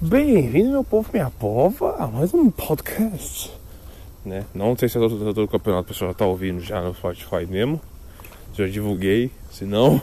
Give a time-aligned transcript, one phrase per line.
[0.00, 3.50] Bem-vindo, meu povo, minha pova, a mais um podcast.
[4.24, 4.44] Né?
[4.52, 6.94] Não sei se é todo, todo o campeonato o pessoal já tá ouvindo já no
[6.94, 7.80] Spotify mesmo.
[8.54, 10.02] Já divulguei, se não.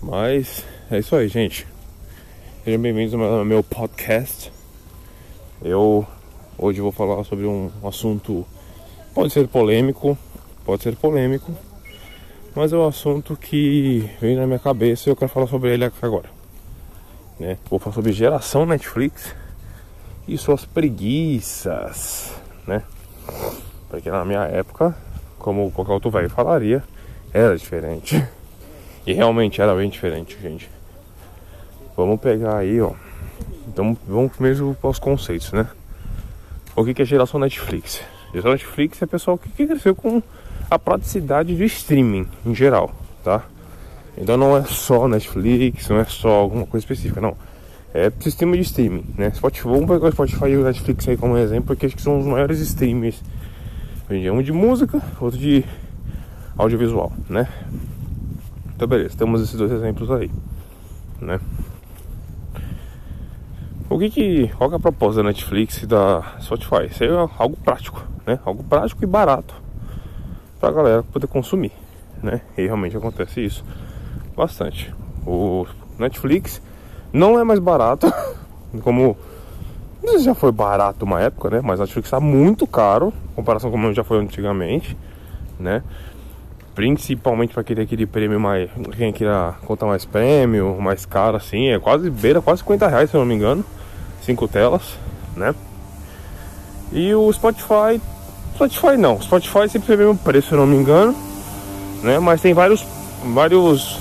[0.00, 1.66] Mas é isso aí, gente.
[2.64, 4.52] Sejam bem-vindos ao meu, ao meu podcast.
[5.62, 6.06] Eu
[6.56, 8.46] hoje vou falar sobre um assunto
[9.12, 10.16] pode ser polêmico,
[10.64, 11.52] pode ser polêmico,
[12.54, 15.84] mas é um assunto que vem na minha cabeça e eu quero falar sobre ele
[16.00, 16.39] agora.
[17.40, 17.56] Né?
[17.70, 19.34] Vou falar sobre geração Netflix
[20.28, 22.34] e suas preguiças,
[22.66, 22.82] né?
[23.88, 24.94] Porque na minha época,
[25.38, 26.84] como qualquer outro velho falaria,
[27.32, 28.22] era diferente.
[29.06, 30.68] E realmente era bem diferente, gente.
[31.96, 32.92] Vamos pegar aí, ó.
[33.66, 35.66] Então vamos primeiro para os conceitos, né?
[36.76, 38.02] O que é geração Netflix?
[38.30, 40.22] Geração Netflix é pessoal que cresceu com
[40.70, 42.94] a praticidade do streaming em geral,
[43.24, 43.44] tá?
[44.16, 47.36] Então não é só Netflix, não é só alguma coisa específica, não.
[47.92, 49.32] É sistema de streaming, né?
[49.32, 52.18] Spotify, vamos pegar o Spotify e o Netflix aí como exemplo, porque acho que são
[52.20, 53.20] os maiores streamers.
[54.08, 55.64] Um de música, outro de
[56.56, 57.48] audiovisual, né?
[58.74, 60.30] Então beleza, temos esses dois exemplos aí,
[61.20, 61.40] né?
[63.88, 66.86] O que que, qual que é a proposta da Netflix e da Spotify?
[66.88, 68.38] Isso é algo prático, né?
[68.44, 69.54] Algo prático e barato
[70.60, 71.72] pra galera poder consumir,
[72.22, 72.40] né?
[72.56, 73.64] E realmente acontece isso
[74.36, 74.94] bastante.
[75.26, 75.66] O
[75.98, 76.60] Netflix
[77.12, 78.12] não é mais barato,
[78.82, 79.16] como
[80.18, 81.60] já foi barato uma época, né?
[81.62, 84.96] Mas a Netflix está muito caro, em comparação com como já foi antigamente,
[85.58, 85.82] né?
[86.74, 88.70] Principalmente para querer aquele prêmio mais.
[88.96, 93.16] Quem queira contar mais prêmio, mais caro assim, é quase beira, quase 50 reais se
[93.16, 93.64] eu não me engano.
[94.22, 94.96] Cinco telas,
[95.36, 95.54] né?
[96.92, 98.00] E o Spotify.
[98.54, 101.14] Spotify não, Spotify sempre foi o mesmo preço, se eu não me engano.
[102.02, 102.18] Né?
[102.18, 102.84] Mas tem vários,
[103.34, 103.98] vários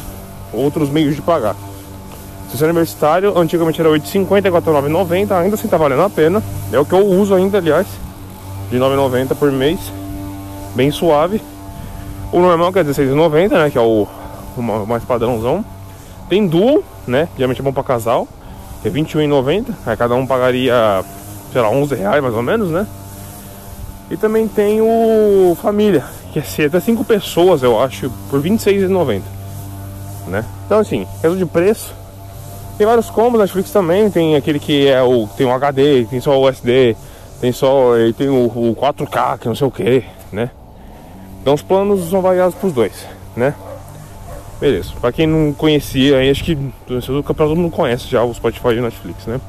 [0.53, 1.55] outros meios de pagar.
[2.49, 6.41] Se você é universitário, antigamente era 8,50 e 4,990, ainda assim tá valendo a pena.
[6.71, 7.85] É o que eu uso ainda, aliás,
[8.71, 9.79] de 9,90 por mês,
[10.75, 11.41] bem suave.
[12.31, 14.07] O normal que é 16,90, né, que é o,
[14.57, 15.63] o mais padrãozão.
[16.27, 18.27] Tem dual, né, geralmente é bom para casal,
[18.81, 21.03] que é 21,90, aí cada um pagaria,
[21.51, 22.87] sei lá, 11 reais mais ou menos, né.
[24.09, 29.38] E também tem o família, que é até 5 pessoas, eu acho, por 26,90
[30.27, 30.45] né?
[30.65, 31.93] Então assim, questão de preço.
[32.77, 35.27] Tem vários combos, Netflix também, tem aquele que é o.
[35.35, 36.95] tem o HD, tem só o SD,
[37.41, 37.91] tem só.
[38.17, 40.49] tem o, o 4K, que não sei o que, né?
[41.41, 43.53] Então os planos são variados pros dois, né?
[44.59, 44.91] Beleza.
[44.99, 48.79] Pra quem não conhecia aí, acho que o campeonato mundo conhece já o Spotify e
[48.79, 49.39] o Netflix, né?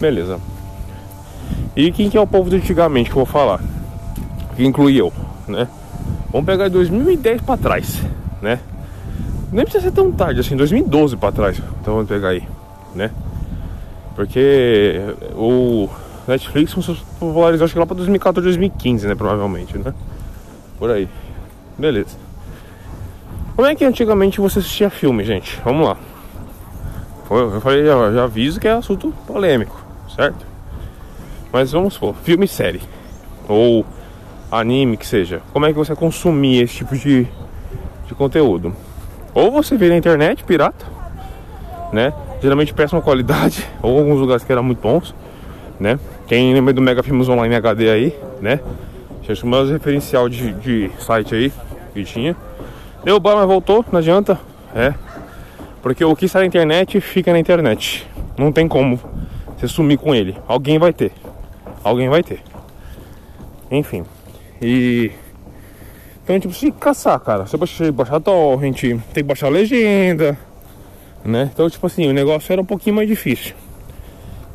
[0.00, 0.38] Beleza.
[1.74, 3.60] E quem que é o povo de antigamente que eu vou falar?
[4.56, 5.12] Que inclui eu,
[5.48, 5.66] né?
[6.30, 8.00] Vamos pegar de 2010 para trás,
[8.40, 8.60] né?
[9.52, 11.58] Nem precisa ser tão tarde, assim, 2012 para trás.
[11.80, 12.42] Então vamos pegar aí,
[12.94, 13.10] né?
[14.14, 15.00] Porque
[15.34, 15.88] o
[16.26, 19.14] Netflix começou a popularizar acho que lá para 2014, 2015, né?
[19.14, 19.92] Provavelmente, né?
[20.78, 21.06] Por aí.
[21.78, 22.16] Beleza.
[23.54, 25.60] Como é que antigamente você assistia filme, gente?
[25.64, 25.96] Vamos lá.
[27.30, 29.80] Eu falei, já, já aviso que é assunto polêmico,
[30.14, 30.44] certo?
[31.52, 32.80] Mas vamos supor, filme e série.
[33.48, 33.84] Ou
[34.50, 35.42] anime que seja.
[35.52, 37.26] Como é que você consumia esse tipo de,
[38.06, 38.74] de conteúdo?
[39.34, 40.84] Ou você vê na internet, pirata,
[41.92, 42.12] né?
[42.40, 45.14] Geralmente péssima qualidade, ou alguns lugares que eram muito bons,
[45.78, 45.98] né?
[46.26, 48.60] Quem lembra do Mega Filmes Online HD aí, né?
[49.22, 51.52] Tinha o maior referencial de, de site aí
[51.94, 52.36] que tinha.
[53.04, 54.38] Deu bom, mas voltou, não adianta.
[54.74, 54.94] É.
[55.82, 58.08] Porque o que está na internet fica na internet.
[58.36, 58.98] Não tem como
[59.56, 60.36] você sumir com ele.
[60.46, 61.12] Alguém vai ter.
[61.84, 62.40] Alguém vai ter.
[63.70, 64.04] Enfim.
[64.60, 65.10] E
[66.24, 67.46] então, tipo, se caçar, cara.
[67.46, 70.38] Você baixar, baixar torrent, tem que baixar a legenda,
[71.24, 71.50] né?
[71.52, 73.54] Então, tipo assim, o negócio era um pouquinho mais difícil,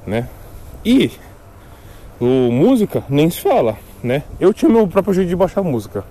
[0.05, 0.29] né?
[0.85, 1.11] E
[2.19, 4.23] o música nem se fala, né?
[4.39, 6.05] Eu tinha meu próprio jeito de baixar música,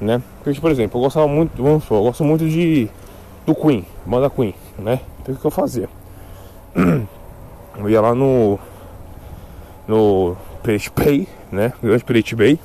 [0.00, 0.22] né?
[0.38, 2.88] Porque, tipo, por exemplo, eu gostava muito, vamos supor, eu gosto muito de
[3.46, 5.00] do Queen, banda Queen, né?
[5.22, 5.88] Então, o que eu fazia?
[7.76, 8.56] Eu ia lá no
[9.88, 10.36] no
[10.96, 11.72] Bay, né?
[11.82, 12.58] Grande Bay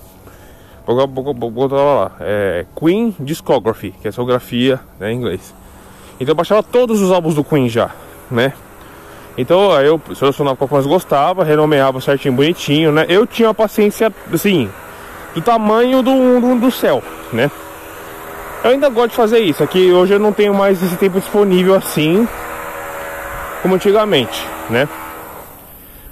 [0.95, 5.53] botava lá, é, Queen Discography, que é discografia né, em inglês.
[6.19, 7.91] Então eu baixava todos os álbuns do Queen já,
[8.29, 8.53] né?
[9.37, 13.05] Então eu selecionava qual mais gostava, renomeava certinho, bonitinho, né?
[13.07, 14.69] Eu tinha uma paciência, assim,
[15.33, 17.01] do tamanho do, do, do céu,
[17.31, 17.49] né?
[18.63, 21.75] Eu ainda gosto de fazer isso, aqui hoje eu não tenho mais esse tempo disponível
[21.75, 22.27] assim,
[23.61, 24.89] como antigamente, né?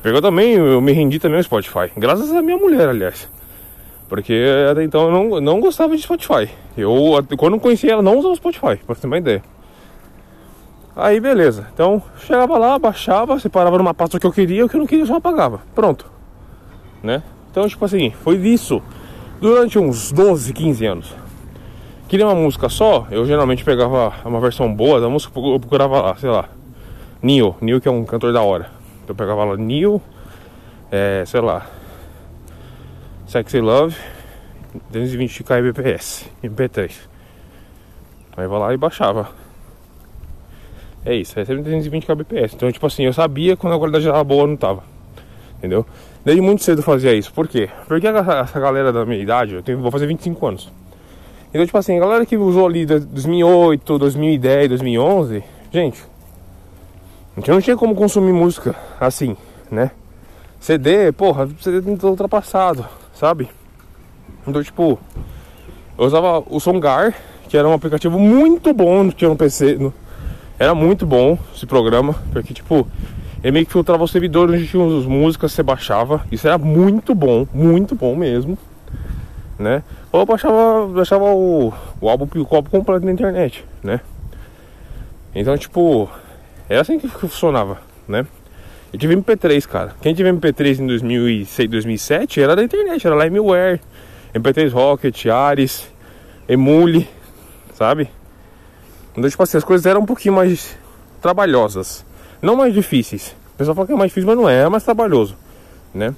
[0.02, 3.28] Porque eu também, eu me rendi também ao Spotify, graças à minha mulher, aliás.
[4.08, 6.50] Porque até então eu não, não gostava de Spotify.
[6.78, 6.94] Eu,
[7.38, 9.44] quando conheci ela, não usava Spotify, pra você ter uma ideia.
[10.96, 11.68] Aí beleza.
[11.74, 15.04] Então chegava lá, baixava, separava numa pasta que eu queria, o que eu não queria
[15.04, 15.62] eu só apagava.
[15.76, 16.10] Pronto.
[17.04, 17.22] Né?
[17.52, 18.82] Então, tipo assim, foi isso
[19.40, 21.14] durante uns 12, 15 anos.
[22.08, 26.16] Queria uma música só, eu geralmente pegava uma versão boa da música, eu procurava lá,
[26.16, 26.48] sei lá,
[27.22, 28.72] Neo, Neo que é um cantor da hora.
[29.04, 30.02] Então eu pegava lá Neo,
[30.90, 31.66] é, sei lá,
[33.28, 33.94] Sexy Love,
[34.90, 36.92] 220 kbps, MP3.
[38.38, 39.30] Aí eu lá e baixava.
[41.06, 42.54] É isso, é sempre 220 kbps.
[42.54, 44.82] Então, tipo assim, eu sabia quando a qualidade era boa ou não tava.
[45.58, 45.86] Entendeu?
[46.24, 47.34] Desde muito cedo eu fazia isso.
[47.34, 47.70] Por quê?
[47.86, 50.72] Porque essa galera da minha idade, eu tenho, vou fazer 25 anos.
[51.50, 56.02] Então, tipo assim, a galera que usou ali 2008, 2010, 2011, gente,
[57.36, 59.36] a gente não tinha como consumir música assim,
[59.70, 59.92] né?
[60.60, 62.86] CD, porra, CD ultrapassado,
[63.18, 63.50] sabe?
[64.48, 65.00] Então, tipo,
[65.98, 67.14] eu usava o Songar,
[67.50, 69.94] que era um aplicativo muito bom que tinha no PC, no,
[70.60, 72.88] era muito bom esse programa, porque tipo,
[73.44, 76.26] ele meio que filtrava o servidor onde tinha as músicas, você baixava.
[76.32, 78.58] Isso era muito bom, muito bom mesmo.
[79.58, 79.84] Né?
[80.12, 84.00] Ou eu baixava, baixava o, o álbum o copo completo na internet, né?
[85.34, 86.10] Então, tipo,
[86.70, 88.26] era assim que funcionava, né?
[88.92, 89.96] Eu tive MP3, cara.
[90.02, 93.82] Quem tive MP3 em 2006, 2007 era da internet, era LimeWare,
[94.34, 95.92] MP3 Rocket, Ares,
[96.48, 97.08] Emule,
[97.74, 98.10] sabe?
[99.16, 100.78] Então, tipo assim, as coisas eram um pouquinho mais
[101.22, 102.06] trabalhosas.
[102.42, 103.36] Não mais difíceis.
[103.56, 105.36] O pessoal fala que é mais difícil, mas não é, é mais trabalhoso,
[105.94, 106.14] né?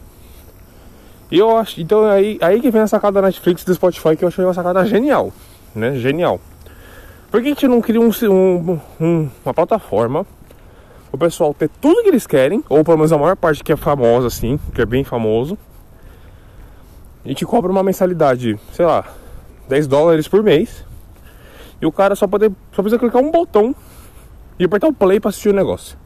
[1.31, 4.23] E eu acho, então aí, aí que vem a sacada da Netflix do Spotify que
[4.23, 5.31] eu achei uma sacada genial,
[5.73, 5.95] né?
[5.95, 6.39] Genial.
[7.31, 8.09] Por que a gente não cria um,
[8.99, 10.25] um, uma plataforma
[11.11, 13.75] o pessoal ter tudo que eles querem, ou pelo menos a maior parte que é
[13.75, 15.57] famosa assim, que é bem famoso,
[17.25, 19.05] e te cobra uma mensalidade, sei lá,
[19.67, 20.85] 10 dólares por mês
[21.81, 23.73] e o cara só, poder, só precisa clicar um botão
[24.57, 25.97] e apertar o play para assistir o negócio.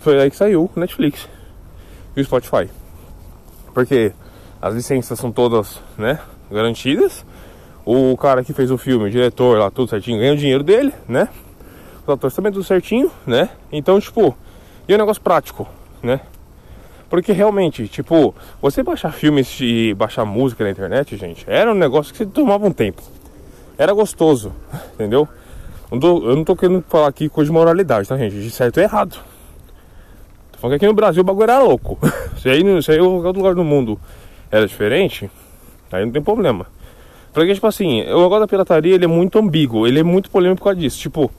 [0.00, 1.28] Foi aí que saiu o Netflix
[2.16, 2.68] e o Spotify.
[3.72, 4.12] Porque
[4.60, 6.18] as licenças são todas né,
[6.50, 7.24] garantidas.
[7.84, 10.92] O cara que fez o filme, o diretor lá, tudo certinho, ganha o dinheiro dele,
[11.08, 11.28] né?
[12.02, 13.48] Os atores também tudo certinho, né?
[13.70, 14.36] Então, tipo,
[14.88, 15.68] e é um negócio prático,
[16.02, 16.20] né?
[17.08, 22.12] Porque realmente, tipo, você baixar filmes e baixar música na internet, gente, era um negócio
[22.12, 23.02] que você tomava um tempo
[23.82, 24.52] era gostoso,
[24.94, 25.28] entendeu?
[25.90, 28.34] Eu não tô querendo falar aqui coisa de moralidade, tá, gente?
[28.40, 29.18] De certo e errado.
[30.52, 31.98] Tô falando que aqui no Brasil o bagulho era louco.
[32.40, 34.00] Se aí, se aí outro lugar do mundo
[34.50, 35.30] era diferente,
[35.92, 36.66] aí não tem problema.
[37.32, 40.58] Porque, tipo assim, o negócio da pirataria ele é muito ambíguo, ele é muito polêmico
[40.58, 40.98] por causa disso.
[40.98, 41.30] Tipo,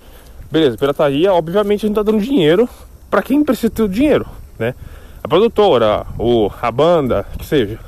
[0.54, 2.70] beleza, pirataria, obviamente a gente tá dando dinheiro
[3.10, 4.28] para quem precisa ter o dinheiro,
[4.60, 4.76] né?
[5.24, 7.80] A produtora, ou a banda, que seja.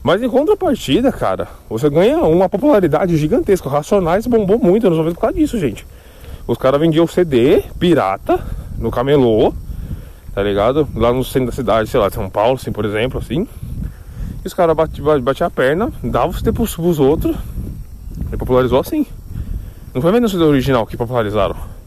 [0.00, 3.68] Mas em contrapartida, cara, você ganha uma popularidade gigantesca.
[3.68, 5.84] Racionais bombou muito nos 90 por causa disso, gente.
[6.46, 8.38] Os caras vendiam CD pirata
[8.78, 9.52] no camelô,
[10.32, 10.86] tá ligado?
[10.94, 13.48] Lá no centro da cidade, sei lá, São Paulo, assim, por exemplo, assim.
[14.44, 17.36] E os caras batiam bate a perna, davam CD pros, pros outros
[18.32, 19.04] e popularizou assim.
[19.92, 21.79] Não foi vendendo o CD original que popularizaram.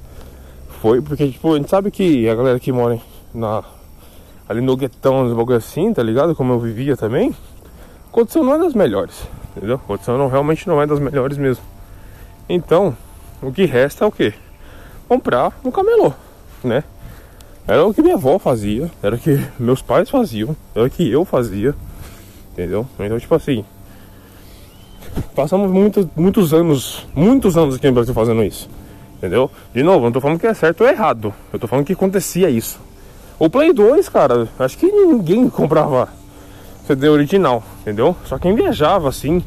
[0.84, 3.00] Foi porque, tipo, a gente sabe que a galera que mora
[3.34, 3.64] na,
[4.50, 6.36] ali no guetão, nos bagulho assim, tá ligado?
[6.36, 7.34] Como eu vivia também
[8.12, 9.26] condição não é das melhores,
[9.56, 9.80] entendeu?
[9.80, 11.64] Condição não, realmente não é das melhores mesmo.
[12.50, 12.98] Então,
[13.42, 14.34] o que resta é o que?
[15.08, 16.12] Comprar um camelô,
[16.62, 16.84] né?
[17.66, 21.10] Era o que minha avó fazia, era o que meus pais faziam, era o que
[21.10, 21.74] eu fazia,
[22.52, 22.86] entendeu?
[23.00, 23.64] Então, tipo assim,
[25.34, 28.70] passamos muito, muitos anos, muitos anos aqui no Brasil fazendo isso,
[29.24, 29.50] entendeu?
[29.74, 32.50] De novo, não tô falando que é certo ou errado, eu tô falando que acontecia
[32.50, 32.78] isso.
[33.40, 36.10] O Play 2, cara, acho que ninguém comprava
[36.86, 38.18] CD original, entendeu?
[38.26, 39.42] Só quem viajava assim,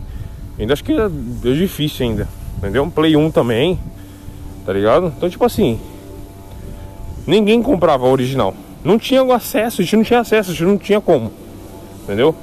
[0.58, 1.08] ainda acho que é
[1.54, 2.90] difícil ainda, entendeu?
[2.90, 3.78] Play 1 também,
[4.64, 5.12] tá ligado?
[5.14, 5.78] Então, tipo assim,
[7.26, 8.54] ninguém comprava original.
[8.82, 11.30] Não tinha acesso, a gente não tinha acesso, a gente não tinha como,
[12.02, 12.34] entendeu?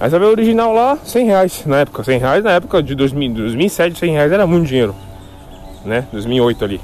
[0.00, 3.34] Aí sabe o original lá, 100 reais na época, 100 reais na época de 2000,
[3.34, 4.94] 2007, 100 reais era muito dinheiro,
[5.84, 6.06] né?
[6.12, 6.80] 2008 ali.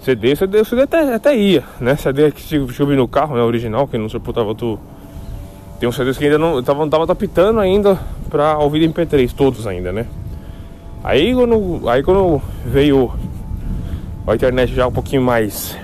[0.00, 1.96] CD, CD, CD até, até ia, né?
[1.96, 3.42] CD que tinha no carro, né?
[3.42, 4.78] Original, que não suportava outro
[5.82, 7.98] tem uns CDs que ainda não tava, tava tapitando ainda
[8.30, 10.06] pra ouvir MP3, todos ainda, né?
[11.02, 13.10] Aí quando, aí quando veio
[14.24, 15.76] a internet já um pouquinho mais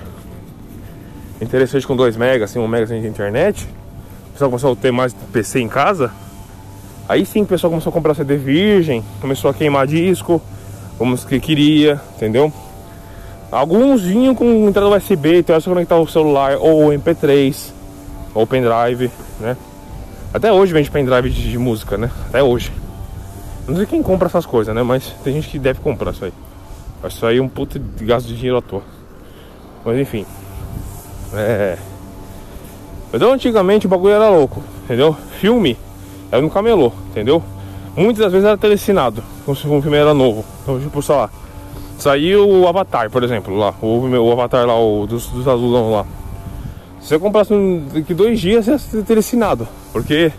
[1.41, 3.67] interessante com 2 MB, assim, 1 MB de internet,
[4.29, 6.13] o pessoal começou a ter mais PC em casa.
[7.09, 10.41] Aí sim o pessoal começou a comprar CD virgem, começou a queimar disco,
[10.99, 12.51] como que queria, entendeu?
[13.49, 17.71] Alguns vinham com entrada USB, então é só conectar o celular ou o MP3
[18.35, 19.55] ou pendrive, né?
[20.33, 22.11] Até hoje vende pendrive de, de música, né?
[22.27, 22.71] Até hoje.
[23.65, 24.83] Não sei quem compra essas coisas, né?
[24.83, 26.33] Mas tem gente que deve comprar isso aí.
[27.07, 28.83] Isso aí é um puta de gasto de dinheiro à toa.
[29.85, 30.25] Mas enfim.
[31.33, 31.77] É.
[33.13, 35.15] Então antigamente o bagulho era louco, entendeu?
[35.39, 35.77] Filme
[36.29, 37.41] era no camelô, entendeu?
[37.99, 40.45] Muitas das vezes era telecinado, como se o filme era novo.
[40.63, 41.29] Então, tipo, sei lá,
[41.97, 46.05] saiu o Avatar, por exemplo, lá, o, o Avatar lá, o dos, dos azulão lá.
[47.01, 47.53] Se você comprasse
[47.93, 50.31] daqui dois dias, ia ser telecinado, porque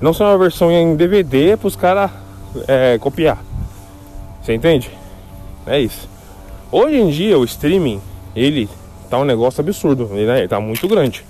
[0.00, 2.12] não só uma versão em DVD para os caras
[2.68, 3.42] é, copiar.
[4.40, 4.88] Você entende?
[5.66, 6.08] É isso.
[6.70, 8.00] Hoje em dia o streaming,
[8.36, 8.68] ele
[9.10, 11.24] tá um negócio absurdo, ele, né, ele tá muito grande,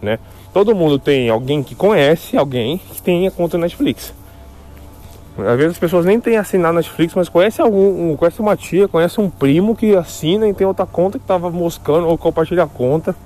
[0.00, 0.20] né?
[0.54, 4.14] Todo mundo tem alguém que conhece alguém que tem a conta Netflix.
[5.38, 9.20] Às vezes as pessoas nem têm assinado Netflix, mas conhece algum, conhece uma tia, conhece
[9.20, 13.16] um primo que assina e tem outra conta que tava moscando ou compartilha a conta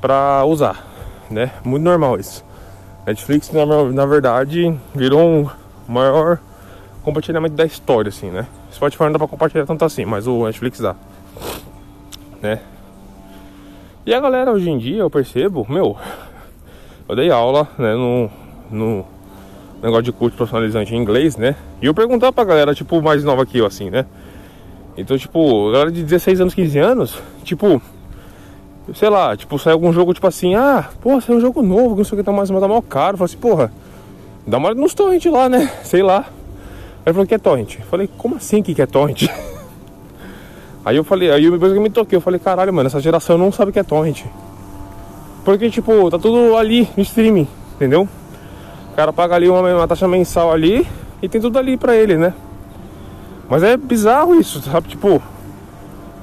[0.00, 0.84] para usar,
[1.30, 1.52] né?
[1.64, 2.44] Muito normal isso.
[3.06, 5.48] Netflix na, na verdade virou um
[5.88, 6.38] maior
[7.04, 8.46] compartilhamento da história, assim, né?
[8.72, 10.96] Spotify não dá pra compartilhar tanto assim, mas o Netflix dá,
[12.42, 12.60] né?
[14.04, 15.96] E a galera hoje em dia, eu percebo, meu,
[17.08, 18.30] eu dei aula, né, no,
[18.70, 19.06] no
[19.82, 21.54] negócio de curso profissionalizante em inglês, né?
[21.80, 24.06] E eu perguntava pra galera, tipo, mais nova que eu, assim, né?
[24.96, 27.80] Então, tipo, galera de 16 anos, 15 anos, tipo,
[28.94, 32.04] sei lá, tipo, sai algum jogo, tipo assim, ah, pô, saiu um jogo novo, não
[32.04, 33.14] sei o que, tá mais, tá mal caro.
[33.14, 33.72] Eu falei assim, porra,
[34.46, 35.70] dá uma olhada nos torrent lá, né?
[35.84, 36.26] Sei lá.
[37.06, 37.76] Aí falou que é torrent.
[37.78, 39.28] Eu falei, como assim que é torrent?
[40.84, 43.52] Aí eu falei, aí depois que me toquei, eu falei, caralho, mano, essa geração não
[43.52, 44.22] sabe o que é torrent.
[45.44, 48.08] Porque, tipo, tá tudo ali no streaming, entendeu?
[48.98, 50.84] Cara paga ali uma, uma taxa mensal ali
[51.22, 52.34] e tem tudo ali pra ele, né?
[53.48, 54.88] Mas é bizarro isso, sabe?
[54.88, 55.22] Tipo,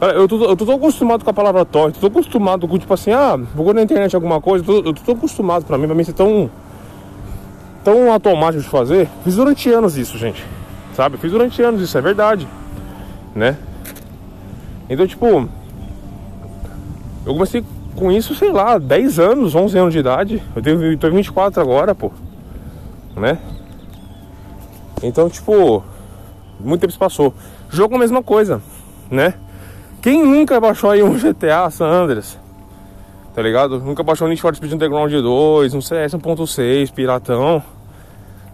[0.02, 3.14] eu tô, eu tô tão acostumado com a palavra torrent, tô acostumado com, tipo assim,
[3.14, 5.96] ah, vou na internet alguma coisa, eu tô, eu tô tão acostumado pra mim, pra
[5.96, 6.50] mim ser tão.
[7.82, 9.08] tão automático de fazer.
[9.24, 10.46] Fiz durante anos isso, gente.
[10.94, 11.16] Sabe?
[11.16, 12.46] Fiz durante anos isso, é verdade.
[13.34, 13.58] Né?
[14.90, 15.48] Então, tipo,
[17.26, 17.64] eu comecei
[17.96, 20.44] com isso, sei lá, 10 anos, 11 anos de idade.
[20.54, 22.12] Eu tenho, tô 24 agora, pô.
[23.16, 23.40] Né?
[25.02, 25.84] Então, tipo,
[26.60, 27.34] muito tempo se passou.
[27.70, 28.62] Jogo a mesma coisa,
[29.10, 29.34] né?
[30.02, 32.38] Quem nunca baixou aí um GTA San Andreas?
[33.34, 33.80] Tá ligado?
[33.80, 37.62] Nunca baixou um Need for Speed Underground 2, um CS 1.6, piratão.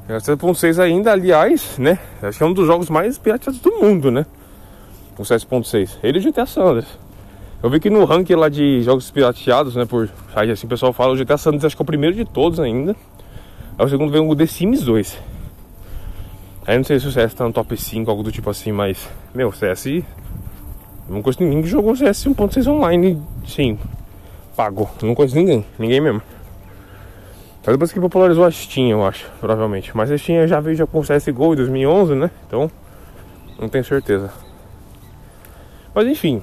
[0.07, 1.99] O CS 1.6 ainda, aliás, né?
[2.21, 4.25] Acho que é um dos jogos mais pirateados do mundo, né?
[5.21, 5.97] o 7.6.
[6.03, 6.87] Ele e o GTA Sanders.
[7.61, 10.91] Eu vi que no ranking lá de jogos pirateados, né, por aí assim o pessoal
[10.91, 12.95] fala, o GTA Sanders acho que é o primeiro de todos ainda.
[13.77, 15.17] Aí o segundo vem o The Sims 2.
[16.67, 19.09] Aí não sei se o CS tá no top 5, algo do tipo assim, mas
[19.33, 20.03] meu, CS
[21.09, 23.77] não conheço ninguém que jogou CS 1.6 online, sim,
[24.55, 24.89] pago.
[25.01, 26.21] Não conheço ninguém, ninguém mesmo.
[27.65, 29.95] Mas depois que popularizou a Steam, eu acho, provavelmente.
[29.95, 32.31] Mas a Steam já veio já com o CSGO em 2011, né?
[32.47, 32.71] Então,
[33.59, 34.31] não tenho certeza.
[35.93, 36.41] Mas enfim,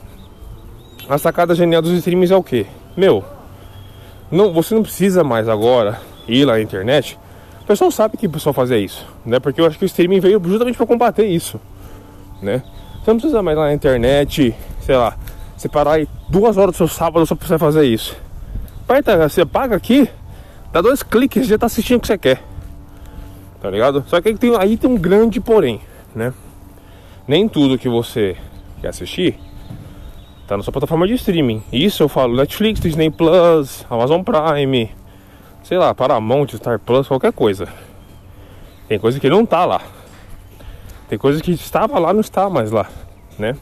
[1.08, 2.66] a sacada genial dos streams é o que?
[2.96, 3.24] Meu,
[4.30, 7.18] não, você não precisa mais agora ir lá na internet.
[7.62, 9.40] O pessoal sabe que o pessoal fazia isso, né?
[9.40, 11.60] Porque eu acho que o streaming veio justamente para combater isso,
[12.40, 12.62] né?
[13.02, 15.16] Você não precisa mais lá na internet, sei lá,
[15.56, 18.16] separar aí duas horas do seu sábado só pra você fazer isso.
[18.84, 20.08] Aperta, você paga aqui,
[20.72, 22.42] dá dois cliques e já tá assistindo o que você quer.
[23.60, 24.04] Tá ligado?
[24.06, 25.80] Só que aí tem, aí tem um grande porém,
[26.14, 26.32] né?
[27.26, 28.36] Nem tudo que você
[28.80, 29.38] quer assistir,
[30.46, 31.62] tá na sua plataforma de streaming.
[31.70, 34.90] Isso eu falo Netflix, Disney Plus, Amazon Prime,
[35.68, 37.68] sei lá, Paramount, Star Plus, qualquer coisa.
[38.88, 39.82] Tem coisa que não tá lá.
[41.10, 42.88] Tem coisa que estava lá, não está mais lá,
[43.38, 43.54] né?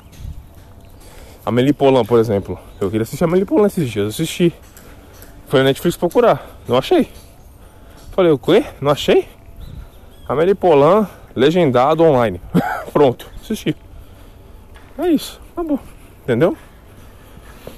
[1.45, 2.57] A Melipolan, por exemplo.
[2.81, 4.55] Eu queria assistir a Melipolan esses dias, assisti.
[5.49, 7.09] Foi na Netflix procurar, não achei.
[8.13, 8.65] Falei, o quê?
[8.81, 9.29] Não achei?
[10.29, 12.41] A Melipolan, legendado online.
[12.93, 13.75] Pronto, assisti.
[14.97, 15.81] É isso, acabou.
[16.23, 16.57] Entendeu?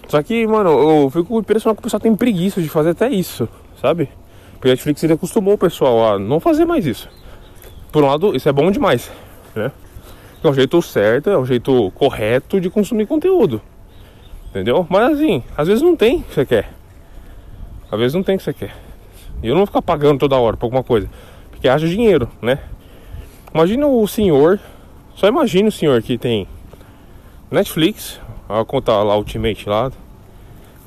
[0.06, 3.48] Só que, mano, eu fico impressionado que o pessoal tem preguiça de fazer até isso,
[3.80, 4.08] sabe?
[4.54, 7.08] Porque a Netflix ele acostumou o pessoal a não fazer mais isso.
[7.92, 9.10] Por um lado, isso é bom demais,
[9.54, 9.70] né?
[10.42, 13.60] É o jeito certo, é o jeito correto de consumir conteúdo.
[14.50, 14.86] Entendeu?
[14.88, 16.70] Mas assim, às vezes não tem o que você quer.
[17.90, 18.74] Às vezes não tem o que você quer.
[19.42, 21.08] E eu não vou ficar pagando toda hora por alguma coisa.
[21.50, 22.58] Porque haja dinheiro, né?
[23.52, 24.60] Imagina o senhor.
[25.14, 26.46] Só imagina o senhor que tem
[27.50, 29.90] Netflix, a conta lá Ultimate lá.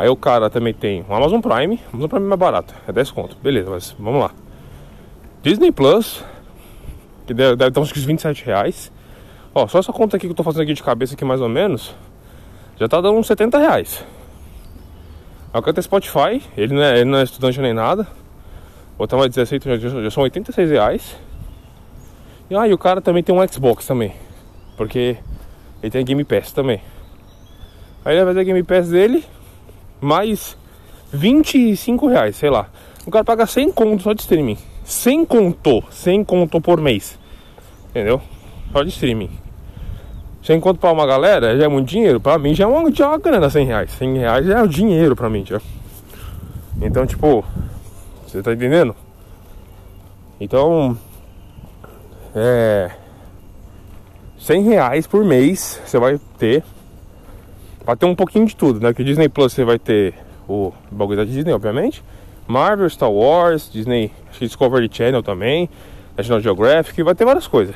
[0.02, 2.92] Aí o cara também tem o Amazon Prime, o Amazon Prime é mais barato, é
[2.92, 4.32] 10 conto, beleza, mas vamos lá.
[5.44, 6.24] Disney Plus,
[7.28, 8.92] que deve, deve dar uns 27 reais.
[9.54, 11.48] Ó, só essa conta aqui que eu tô fazendo aqui de cabeça aqui mais ou
[11.48, 11.94] menos,
[12.80, 14.04] já tá dando uns 70 reais.
[15.54, 18.08] Aí o cara tem Spotify, ele não, é, ele não é estudante nem nada.
[18.98, 21.16] Botar mais 16, já, já são 86 reais.
[22.50, 24.16] E aí ah, o cara também tem um Xbox também.
[24.76, 25.16] Porque
[25.84, 26.82] ele tem Game Pass também.
[28.04, 29.24] Aí ele vai fazer Game Pass dele,
[30.02, 30.58] mais
[31.14, 32.68] 25 reais, sei lá.
[33.06, 34.58] O cara paga 100 conto só de streaming.
[34.84, 37.18] 100 conto, 100 conto por mês.
[37.90, 38.22] Entendeu?
[38.72, 39.30] Só de streaming.
[40.44, 42.20] 100 conto pra uma galera já é muito dinheiro.
[42.20, 43.92] Pra mim já é uma, já é uma grana 100 reais.
[43.92, 45.62] 100 reais já é o dinheiro pra mim, já.
[46.82, 47.46] Então, tipo,
[48.26, 48.96] você tá entendendo?
[50.40, 50.98] Então,
[52.36, 52.92] é.
[54.40, 56.64] 100 reais por mês você vai ter.
[57.86, 58.94] Pra ter um pouquinho de tudo, né?
[58.94, 60.14] Que o Disney Plus você vai ter
[60.48, 62.04] o bagulho da Disney, obviamente.
[62.48, 65.70] Marvel, Star Wars, Disney, Discovery Channel também,
[66.18, 67.76] National Geographic, vai ter várias coisas.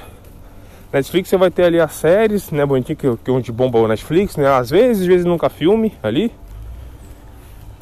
[0.92, 4.38] Netflix você vai ter ali as séries, né, bonitinho, que, que onde bomba o Netflix,
[4.38, 6.32] né, às vezes, às vezes nunca filme ali.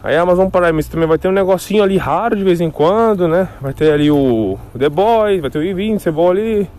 [0.03, 2.69] Aí a Amazon Prime você também vai ter um negocinho ali raro de vez em
[2.69, 6.69] quando, né, vai ter ali o, The Boys, vai ter o Invincible ali,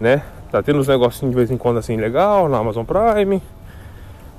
[0.00, 3.42] né, tá tendo uns negocinhos de vez em quando assim legal na Amazon Prime.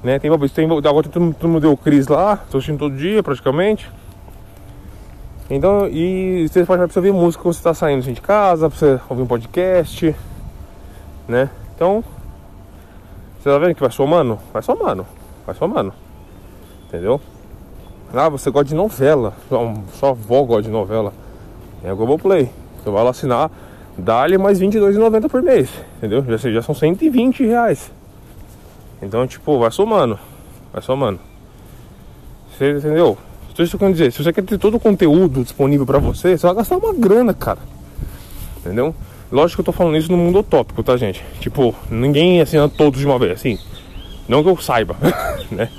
[0.04, 3.22] Né, tem, tem, agora todo, todo mundo deu o Cris lá, tô assistindo todo dia
[3.22, 3.90] praticamente.
[5.50, 8.70] Então, e você pode pra você ouvir música quando você tá saindo assim, de casa,
[8.70, 10.16] pra você ouvir um podcast,
[11.28, 11.50] né?
[11.76, 12.04] Então,
[13.40, 14.38] você tá vendo que vai somando?
[14.54, 15.06] Vai somando,
[15.46, 15.92] vai somando,
[16.88, 17.20] entendeu?
[18.14, 19.34] Ah, você gosta de novela,
[19.94, 21.14] sua avó gosta de novela,
[21.84, 22.50] é Globoplay.
[22.78, 23.52] Você vai lá assinar,
[23.98, 26.24] dá-lhe mais R$22,90 por mês, entendeu?
[26.26, 27.92] Já, já são 120 reais.
[29.02, 30.20] Então, tipo, vai somando,
[30.74, 31.20] vai somando.
[32.52, 33.18] Você entendeu?
[33.52, 36.46] Então isso quer dizer, se você quer ter todo o conteúdo disponível para você, você
[36.48, 37.60] vai gastar uma grana, cara.
[38.58, 38.94] Entendeu?
[39.32, 41.24] Lógico que eu tô falando isso no mundo utópico, tá, gente?
[41.40, 43.58] Tipo, ninguém assina todos de uma vez, assim.
[44.28, 44.96] Não que eu saiba,
[45.52, 45.70] né?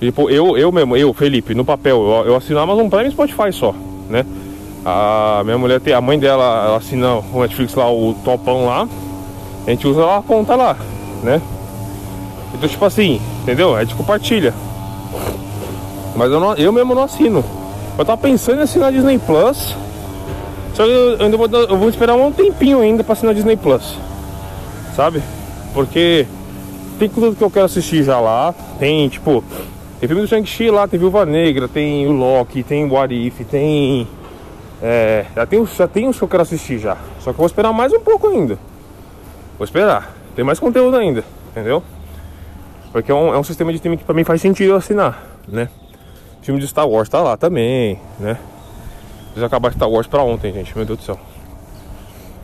[0.00, 3.52] Tipo, eu, eu mesmo, eu, Felipe, no papel, eu, eu assino Amazon Prime e Spotify
[3.52, 3.74] só,
[4.08, 4.24] né?
[4.84, 8.88] A minha mulher tem, a mãe dela, ela assina o Netflix lá, o topão lá.
[9.66, 10.76] A gente usa lá a conta lá,
[11.22, 11.40] né?
[12.54, 13.74] Então, tipo assim, entendeu?
[13.74, 14.52] A gente compartilha.
[16.16, 17.44] Mas eu, não, eu mesmo não assino.
[17.96, 19.76] Eu tava pensando em assinar Disney Plus.
[20.74, 23.96] Só que eu, ainda vou, eu vou esperar um tempinho ainda pra assinar Disney Plus.
[24.94, 25.22] Sabe?
[25.72, 26.26] Porque
[26.98, 28.54] tem tudo que eu quero assistir já lá.
[28.78, 29.44] Tem, tipo,
[29.98, 33.40] tem filme do Shang-Chi lá, tem Viúva Negra, tem o Loki, tem o What If,
[33.50, 34.08] tem.
[34.82, 36.96] É, já tem, já tem os que eu quero assistir já.
[37.18, 38.58] Só que eu vou esperar mais um pouco ainda.
[39.58, 40.14] Vou esperar.
[40.34, 41.82] Tem mais conteúdo ainda, entendeu?
[42.92, 45.68] Porque é um, é um sistema de time que pra mim faz sentido assinar, né?
[46.40, 48.38] O filme de Star Wars tá lá também, né?
[49.32, 51.20] Eles acabaram Star Wars pra ontem, gente, meu Deus do céu.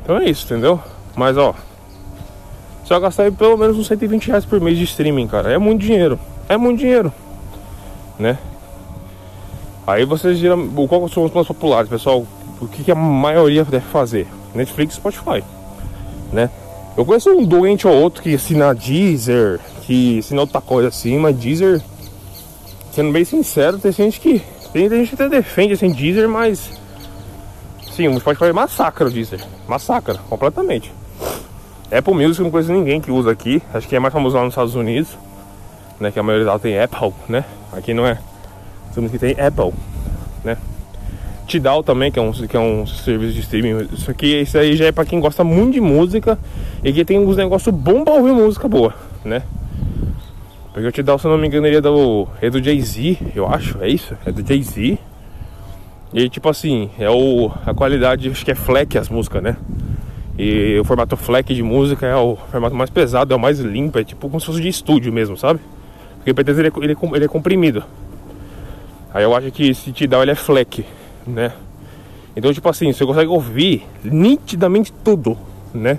[0.03, 0.81] Então é isso, entendeu?
[1.17, 1.55] Mas ó,
[2.87, 5.53] você vai gastar pelo menos uns 120 reais por mês de streaming, cara.
[5.53, 6.17] É muito dinheiro.
[6.49, 7.13] É muito dinheiro.
[8.17, 8.39] Né?
[9.85, 10.69] Aí vocês giram.
[10.87, 12.25] Qual são os planos populares, pessoal?
[12.61, 14.29] O que, que a maioria deve fazer?
[14.55, 15.43] Netflix e Spotify.
[16.33, 16.49] Né?
[16.97, 21.37] Eu conheço um doente ou outro que assina Deezer, que assina outra coisa assim, mas
[21.37, 21.83] Deezer
[22.91, 24.43] sendo bem sincero, tem gente que.
[24.73, 26.71] Tem, tem gente que até defende assim, Deezer, mas.
[27.93, 29.45] Sim, o Spotify massacra o Deezer.
[29.69, 30.91] Massacra, completamente.
[31.93, 33.63] Apple Music não conheço ninguém que usa aqui.
[33.75, 35.11] Acho que é mais famoso lá nos Estados Unidos.
[36.01, 36.11] Né?
[36.11, 37.45] Que a maioria dela tem Apple, né?
[37.73, 38.19] Aqui não é.
[38.95, 39.73] Temos que tem Apple,
[40.43, 40.57] né?
[41.47, 43.89] Tidal também, que é um, que é um serviço de streaming.
[43.93, 46.39] Isso aqui, isso aí já é pra quem gosta muito de música
[46.85, 49.43] e que tem uns negócios bons pra ouvir música boa, né?
[50.73, 53.47] Porque o Tidal, se eu não me engano, ele é do, é do Jay-Z, eu
[53.47, 54.15] acho, é isso?
[54.27, 54.99] É do Jay-Z.
[56.13, 59.57] E tipo assim, é o, a qualidade, acho que é FLAC as músicas, né?
[60.39, 63.99] E o formato FLAC de música é o formato mais pesado, é o mais limpo,
[63.99, 65.61] é tipo como se fosse de estúdio mesmo, sabe?
[66.17, 67.83] Porque o ele, é, ele, é ele é comprimido.
[69.15, 70.85] Aí eu acho que esse Tidal ele é FLAC,
[71.27, 71.53] né?
[72.37, 75.39] Então, tipo assim, você consegue ouvir nitidamente tudo,
[75.73, 75.99] né?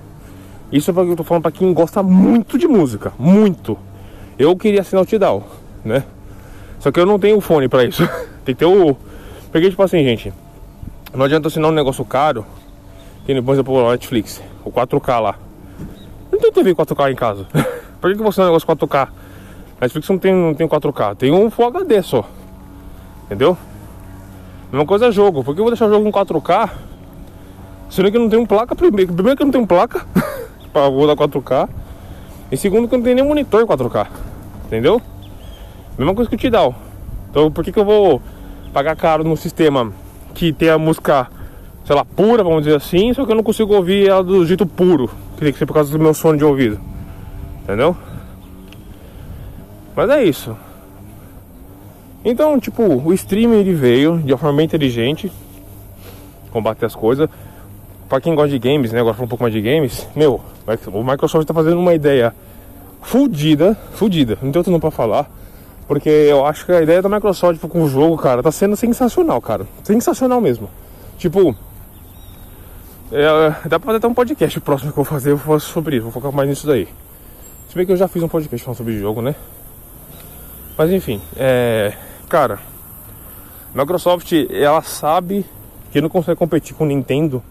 [0.72, 3.78] Isso é que eu tô falando pra quem gosta muito de música, muito.
[4.38, 5.48] Eu queria assinar o Tidal,
[5.84, 6.04] né?
[6.80, 8.08] Só que eu não tenho fone pra isso.
[8.46, 8.96] Tem que ter o.
[9.52, 10.32] Porque, tipo assim, gente,
[11.14, 12.46] não adianta assinar um negócio caro,
[13.26, 15.40] que nem, por exemplo, o Netflix, o 4K lá.
[16.32, 17.48] Não tem TV 4K em casa.
[18.00, 19.08] por que você não negócio 4K?
[19.82, 22.30] Netflix não tem, não tem 4K, tem um Full HD só.
[23.26, 23.58] Entendeu?
[24.72, 25.44] Mesma coisa é jogo.
[25.44, 26.70] Por que eu vou deixar o jogo em 4K?
[27.90, 29.14] Sendo que não tem um placa primeiro.
[29.14, 30.06] Primeiro que não tem placa
[30.74, 31.70] pra rodar 4K.
[32.52, 34.08] E segundo que não tem nem monitor 4K.
[34.66, 35.02] Entendeu?
[35.98, 36.76] Mesma coisa que o Tidal.
[37.30, 38.22] Então por que, que eu vou
[38.74, 39.92] pagar caro no sistema
[40.34, 41.28] que tem a música,
[41.84, 44.66] sei lá, pura, vamos dizer assim, só que eu não consigo ouvir ela do jeito
[44.66, 45.10] puro.
[45.36, 46.80] Que tem que ser por causa do meu fone de ouvido.
[47.64, 47.96] Entendeu?
[49.96, 50.56] Mas é isso.
[52.24, 55.32] Então, tipo, o streaming ele veio de uma forma bem inteligente
[56.52, 57.30] combater as coisas.
[58.10, 59.00] Pra quem gosta de games, né?
[59.00, 60.42] Agora falando um pouco mais de games, meu,
[60.94, 62.34] o Microsoft tá fazendo uma ideia
[63.02, 65.30] fudida, fudida, não tem outro nome pra falar.
[65.88, 69.40] Porque eu acho que a ideia da Microsoft com o jogo, cara, tá sendo sensacional,
[69.40, 69.66] cara.
[69.84, 70.70] Sensacional mesmo.
[71.18, 71.56] Tipo,
[73.12, 75.60] é, dá pra fazer até um podcast próximo que eu vou fazer, eu vou falar
[75.60, 76.88] sobre isso, vou focar mais nisso daí.
[77.70, 79.36] Se bem que eu já fiz um podcast falando sobre jogo, né?
[80.78, 81.94] Mas enfim, é.
[82.30, 82.60] Cara,
[83.74, 85.46] Microsoft, ela sabe
[85.92, 87.42] que não consegue competir com Nintendo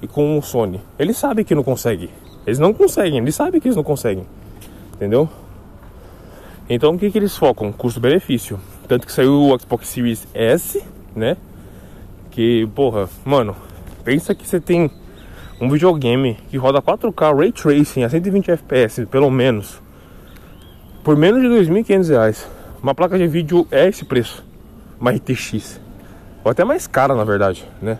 [0.00, 0.80] e com o Sony.
[0.98, 2.10] Eles sabem que não consegue.
[2.46, 4.26] Eles não conseguem, eles sabem que eles não conseguem.
[4.94, 5.28] Entendeu?
[6.68, 7.72] Então o que, que eles focam?
[7.72, 8.58] Custo-benefício.
[8.88, 10.82] Tanto que saiu o Xbox Series S,
[11.14, 11.36] né?
[12.30, 13.54] Que, porra, mano,
[14.04, 14.90] pensa que você tem
[15.60, 19.81] um videogame que roda 4K Ray Tracing a 120 FPS, pelo menos,
[21.02, 22.46] por menos de R$ 2.500.
[22.82, 24.44] Uma placa de vídeo é esse preço,
[25.00, 25.80] uma RTX,
[26.42, 27.98] ou até mais cara, na verdade, né?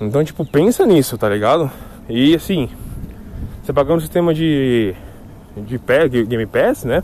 [0.00, 1.70] Então, tipo, pensa nisso, tá ligado?
[2.08, 2.68] E assim,
[3.62, 4.94] você pagando um sistema de
[5.56, 5.78] de
[6.24, 7.02] Game Pass, né?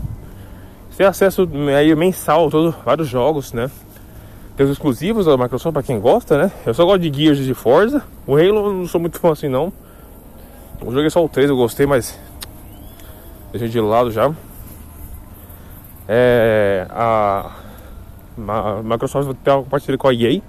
[0.89, 3.69] Você tem acesso aí mensal a todos vários jogos, né?
[4.55, 6.51] Tem os exclusivos da Microsoft para quem gosta, né?
[6.65, 8.03] Eu só gosto de Gears e de Forza.
[8.27, 9.73] O Halo eu não sou muito fã assim não.
[10.79, 12.19] Eu joguei só o 3, eu gostei, mas
[13.51, 14.31] deixei de lado já.
[16.07, 17.51] É, a,
[18.47, 20.41] a Microsoft ter uma parceria com a EA,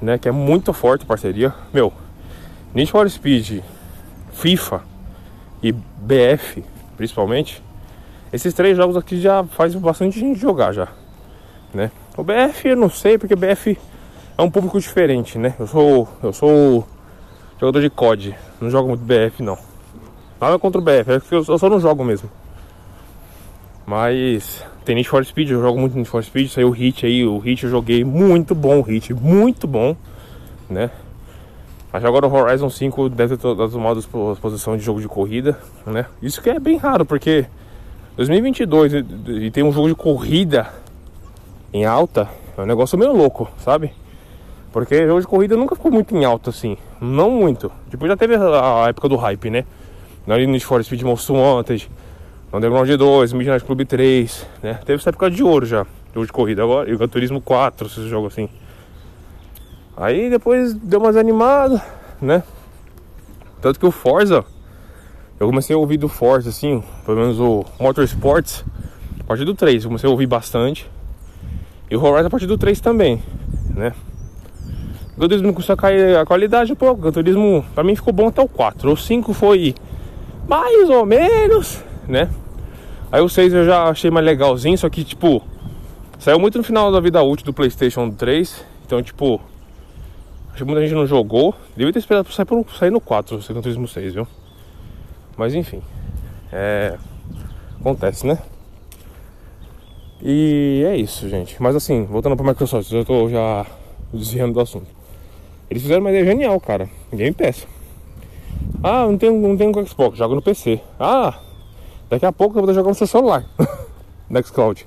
[0.00, 0.18] né?
[0.18, 1.54] Que é muito forte a parceria.
[1.72, 1.92] Meu,
[2.74, 3.62] Need for Speed,
[4.32, 4.82] FIFA
[5.62, 6.64] e BF,
[6.96, 7.62] principalmente.
[8.32, 10.88] Esses três jogos aqui já faz bastante gente jogar já,
[11.74, 11.90] né?
[12.16, 13.76] O BF eu não sei porque BF
[14.38, 15.54] é um público diferente, né?
[15.58, 16.86] Eu sou eu sou
[17.60, 19.58] jogador de COD, não jogo muito BF não.
[20.40, 22.30] Nada contra o BF, é que eu só não jogo mesmo.
[23.84, 27.24] Mas tem Need for Speed, eu jogo muito Need for Speed, saiu o Hit aí,
[27.24, 29.96] o Hit eu joguei muito bom, o Hit, muito bom,
[30.68, 30.90] né?
[31.92, 36.06] Mas agora o Horizon 5 deve ter tomado a posição de jogo de corrida, né?
[36.22, 37.46] Isso que é bem raro, porque
[38.16, 38.92] 2022
[39.26, 40.68] e, tem um jogo de corrida
[41.72, 43.92] em alta, é um negócio meio louco, sabe?
[44.72, 47.72] Porque jogo de corrida nunca ficou muito em alta assim, não muito.
[47.90, 49.64] Tipo, já teve a época do hype, né?
[50.26, 51.90] Na Need for Speed Most Wanted,
[52.52, 54.74] Underground 2, Midnight Club 3, né?
[54.84, 56.62] Teve essa época de ouro já, jogo de corrida.
[56.64, 58.48] Agora, e o Turismo 4, esses jogos assim.
[59.96, 61.80] Aí depois deu umas animadas,
[62.20, 62.42] né?
[63.60, 64.44] Tanto que o Forza,
[65.38, 68.64] eu comecei a ouvir do Forza, assim, pelo menos o Motorsports,
[69.20, 70.90] a partir do 3, eu comecei a ouvir bastante.
[71.88, 73.22] E o Horizon a partir do 3 também,
[73.68, 73.92] né?
[75.16, 77.06] O Turismo começou a cair a qualidade um pouco.
[77.06, 78.90] O Turismo pra mim ficou bom até o 4.
[78.90, 79.74] O 5 foi
[80.48, 82.30] mais ou menos, né?
[83.12, 85.42] Aí o 6 eu já achei mais legalzinho, só que tipo,
[86.18, 88.64] saiu muito no final da vida útil do PlayStation 3.
[88.86, 89.40] Então, tipo,
[90.48, 91.54] acho que muita gente não jogou.
[91.76, 94.26] Devia ter esperado pra sair, por, sair no 4, o Gran Turismo 6, viu?
[95.36, 95.82] Mas enfim,
[96.52, 96.96] é.
[97.80, 98.38] Acontece, né?
[100.22, 101.60] E é isso, gente.
[101.62, 103.64] Mas assim, voltando pra Microsoft, eu tô já
[104.12, 104.86] desviando do assunto.
[105.70, 106.88] Eles fizeram uma ideia genial, cara.
[107.12, 107.66] Game Pass.
[108.82, 110.80] Ah, não tenho, não tenho Xbox, jogo no PC.
[110.98, 111.38] Ah,
[112.10, 113.44] daqui a pouco eu vou jogar no seu celular.
[114.28, 114.86] Nextcloud.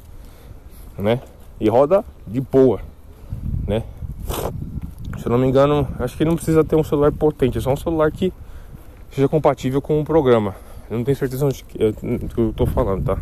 [0.98, 1.20] Né?
[1.60, 2.82] E roda de boa.
[3.66, 3.84] Né?
[5.18, 7.72] Se eu não me engano, acho que não precisa ter um celular potente, é só
[7.72, 8.32] um celular que
[9.12, 10.54] seja compatível com o programa.
[10.90, 13.18] Eu não tenho certeza do que eu tô falando, tá?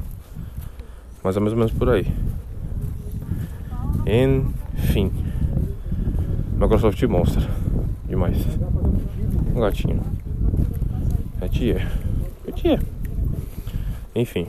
[1.23, 2.11] Mas é mais ou menos por aí.
[4.05, 5.11] Enfim.
[6.57, 7.47] Microsoft mostra.
[8.07, 8.37] Demais.
[9.55, 10.01] Um gatinho.
[11.39, 11.87] É tia.
[12.47, 12.79] É tia.
[14.15, 14.47] Enfim.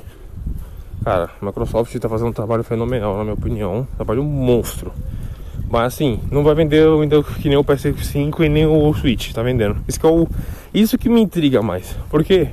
[1.05, 3.81] Cara, a Microsoft tá fazendo um trabalho fenomenal, na minha opinião.
[3.81, 4.93] Um trabalho monstro.
[5.69, 9.43] Mas assim, não vai vender ainda que nem o PS5 e nem o Switch, tá
[9.43, 9.79] vendendo.
[9.89, 10.29] Isso que, é o,
[10.75, 11.97] isso que me intriga mais.
[12.11, 12.49] Porque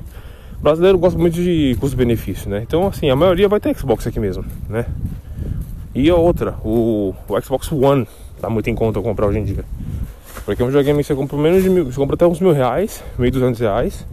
[0.58, 2.62] o brasileiro gosta muito de custo-benefício, né?
[2.64, 4.86] Então, assim, a maioria vai ter Xbox aqui mesmo, né?
[5.94, 8.08] E a outra, o, o Xbox One
[8.40, 9.66] tá muito em conta comprar hoje em dia.
[10.46, 13.30] Porque um videogame você compra menos de mil, você compra até uns mil reais, mil
[13.30, 14.06] duzentos reais,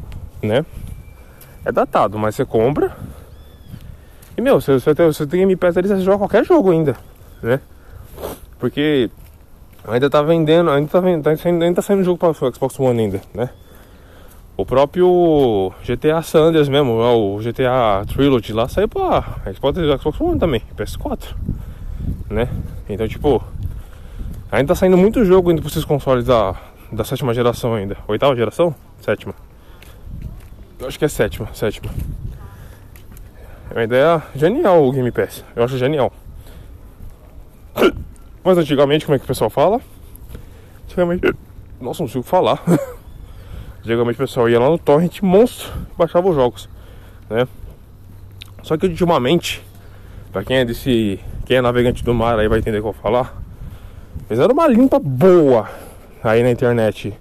[0.43, 0.65] né?
[1.67, 2.97] É datado, mas você compra.
[4.37, 6.97] E meu, você, tem, você tem Game Pass ali, você joga qualquer jogo ainda,
[7.43, 7.59] né?
[8.61, 9.11] Porque
[9.85, 11.27] ainda tá vendendo, ainda tá, vendendo,
[11.65, 13.51] ainda tá saindo jogo para Xbox One ainda, né?
[14.57, 21.35] O próprio GTA Sanders mesmo, o GTA Trilogy lá saiu pra Xbox, One também, PS4,
[22.31, 22.49] né?
[22.89, 23.43] Então, tipo,
[24.53, 26.55] ainda tá saindo muito jogo indo pra esses consoles da,
[26.93, 27.97] da sétima geração ainda.
[28.07, 28.73] Oitava geração?
[29.01, 29.35] Sétima.
[30.79, 31.91] Eu acho que é sétima, sétima.
[33.71, 35.45] É uma ideia genial o Game Pass.
[35.55, 36.13] Eu acho genial.
[38.45, 39.81] Mas antigamente, como é que o pessoal fala?
[40.85, 41.27] Antigamente.
[41.81, 42.63] Nossa, não consigo falar.
[43.81, 46.69] Antigamente o pessoal ia lá no torrent monstro baixava os jogos,
[47.31, 47.47] né?
[48.63, 49.63] Só que ultimamente,
[50.37, 51.19] Pra quem é desse.
[51.47, 53.41] Quem é navegante do mar aí vai entender o que eu vou falar.
[54.29, 55.67] Fizeram uma limpa boa
[56.23, 57.15] aí na internet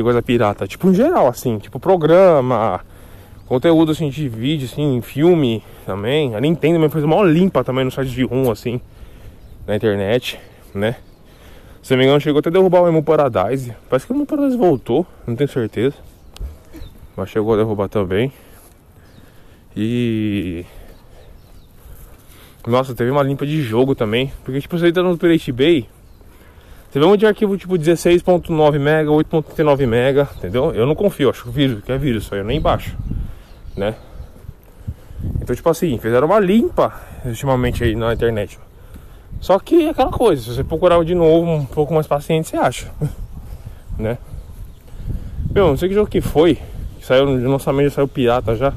[0.00, 0.66] de coisa pirata.
[0.66, 2.80] Tipo, em geral, assim, tipo programa,
[3.46, 6.34] conteúdo assim de vídeo, assim, filme também.
[6.34, 8.80] A Nintendo também fez uma limpa também no site de rum, assim,
[9.66, 10.38] na internet,
[10.74, 10.96] né?
[11.82, 13.74] Se não me engano, chegou até derrubar o Emu Paradise.
[13.88, 15.96] Parece que o Emu Paradise voltou, não tenho certeza.
[17.16, 18.32] Mas chegou a derrubar também.
[19.76, 20.64] E.
[22.66, 24.30] Nossa, teve uma limpa de jogo também.
[24.44, 25.88] Porque, tipo, você entra no Pirate Bay.
[26.90, 30.72] Você vê um de arquivo tipo 16.9 mega, 8.39 mega, entendeu?
[30.72, 32.96] Eu não confio, acho que vírus, que é vírus, isso aí eu nem baixo,
[33.76, 33.94] né?
[35.40, 36.92] Então, tipo assim, fizeram uma limpa
[37.24, 38.58] ultimamente aí na internet.
[39.40, 42.56] Só que é aquela coisa, se você procurar de novo, um pouco mais paciente, você
[42.56, 42.90] acha,
[43.96, 44.18] né?
[45.54, 46.58] Meu, não sei que jogo que foi,
[46.98, 48.72] que saiu no lançamento, saiu pirata já.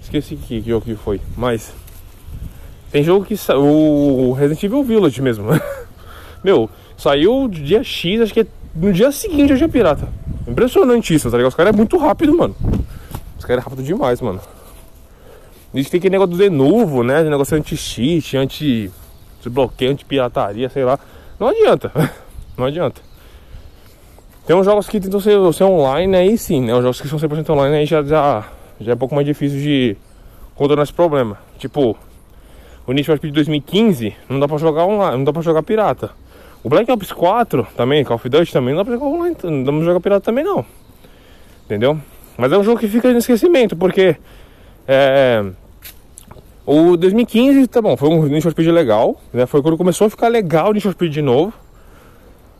[0.00, 1.74] Esqueci que, que jogo que foi, mas
[2.92, 5.48] tem jogo que saiu, o Resident Evil Village mesmo.
[6.44, 6.70] Meu,
[7.02, 10.08] Saiu dia X, acho que no dia seguinte eu tinha pirata.
[10.46, 11.48] Impressionante isso, tá ligado?
[11.48, 12.54] Os caras é muito rápido, mano.
[13.36, 14.40] Os caras é rápido demais, mano.
[15.74, 17.24] Diz que tem aquele negócio do Denuvo, né?
[17.24, 20.96] Negócio anti-cheat, anti-desbloqueio, anti-pirataria, sei lá.
[21.40, 21.90] Não adianta.
[22.56, 23.02] Não adianta.
[24.46, 26.72] Tem uns jogos que tentam ser, ser online aí sim, né?
[26.72, 28.46] Os jogos que são 100% online aí já, já,
[28.80, 29.96] já é um pouco mais difícil de
[30.54, 31.36] contornar esse problema.
[31.58, 31.98] Tipo,
[32.86, 36.21] o Need for Speed 2015 não dá pra jogar online, não dá pra jogar pirata.
[36.64, 39.64] O Black Ops 4 também, Call of Duty também, não dá pra jogar online, não
[39.64, 40.64] dá pra jogar pirata também não.
[41.64, 41.98] Entendeu?
[42.36, 44.16] Mas é um jogo que fica em esquecimento, porque
[44.86, 45.44] é,
[46.64, 49.46] o 2015, tá bom, foi um Need for Speed legal, né?
[49.46, 51.52] Foi quando começou a ficar legal o Need for Speed de novo.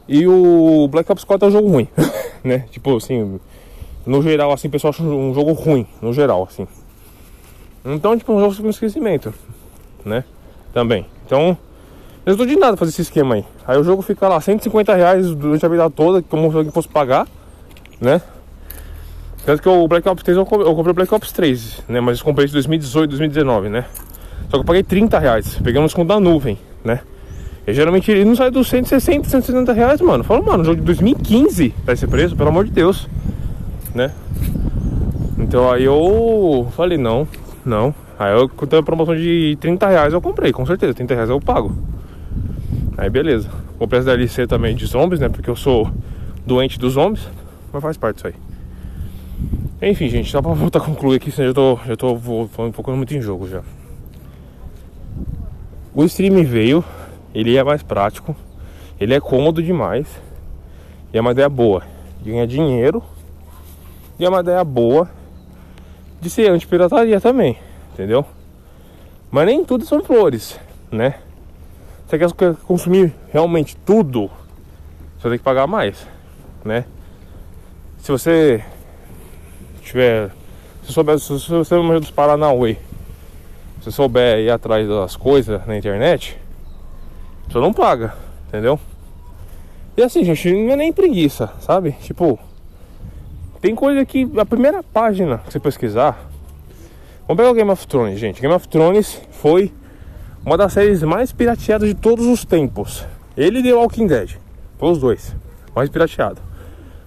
[0.09, 1.89] E o Black Ops 4 é um jogo ruim,
[2.43, 2.65] né?
[2.71, 3.39] Tipo assim,
[4.05, 6.67] no geral, assim, o pessoal acha um jogo ruim, no geral, assim.
[7.85, 9.33] Então, tipo, um jogo com esquecimento,
[10.05, 10.25] né?
[10.73, 11.07] Também.
[11.25, 11.57] Então,
[12.25, 13.45] eu não de nada fazer esse esquema aí.
[13.67, 16.89] Aí o jogo fica lá 150 reais durante a vida toda, como se alguém fosse
[16.89, 17.27] pagar,
[18.01, 18.21] né?
[19.45, 22.01] Tanto que o Black Ops 3 eu comprei, o Black Ops 3, né?
[22.01, 23.85] Mas eu comprei de 2018, 2019, né?
[24.45, 27.01] Só que eu paguei 30 reais, um desconto da nuvem, né?
[27.67, 30.23] E geralmente ele não sai dos 160, 170 reais, mano.
[30.23, 33.09] Fala, mano, jogo de 2015 tá esse preço, pelo amor de Deus,
[33.95, 34.13] né?
[35.39, 37.27] Então aí eu falei, não,
[37.65, 37.93] não.
[38.17, 41.41] Aí eu com a promoção de 30 reais eu comprei, com certeza, 30 reais eu
[41.41, 41.75] pago.
[42.97, 43.49] Aí beleza.
[43.79, 45.29] Comprei as DLC também de zombies, né?
[45.29, 45.91] Porque eu sou
[46.47, 47.29] doente dos zombies.
[47.73, 49.91] Mas faz parte disso aí.
[49.91, 52.17] Enfim, gente, só pra voltar a concluir aqui, senão eu tô, já tô
[52.73, 53.63] focando muito em jogo já.
[55.95, 56.85] O stream veio,
[57.35, 58.35] ele é mais prático,
[59.01, 60.07] ele é cômodo demais.
[61.13, 61.83] E é uma ideia boa
[62.23, 63.03] de ganhar dinheiro.
[64.19, 65.11] E é uma ideia boa
[66.21, 67.59] de ser anti-pirataria também,
[67.93, 68.25] entendeu?
[69.31, 70.59] Mas nem tudo são flores,
[70.91, 71.17] né?
[72.13, 74.31] Você quer consumir realmente tudo,
[75.19, 76.07] você tem que pagar mais,
[76.63, 76.85] né?
[77.97, 78.63] Se você
[79.81, 80.31] tiver,
[80.85, 82.77] se souber, se você é dos Paranauê,
[83.81, 86.37] se souber ir atrás das coisas na internet,
[87.49, 88.15] você não paga,
[88.47, 88.79] entendeu?
[89.97, 91.93] E assim, gente, não é nem preguiça, sabe?
[91.93, 92.39] Tipo,
[93.59, 96.29] tem coisa que a primeira página que você pesquisar.
[97.27, 98.43] Vamos pegar o Game of Thrones, gente.
[98.43, 99.73] Game of Thrones foi
[100.45, 103.07] uma das séries mais pirateadas de todos os tempos.
[103.37, 104.37] Ele The Walking Dead.
[104.81, 105.35] Os dois.
[105.75, 106.41] Mais pirateado.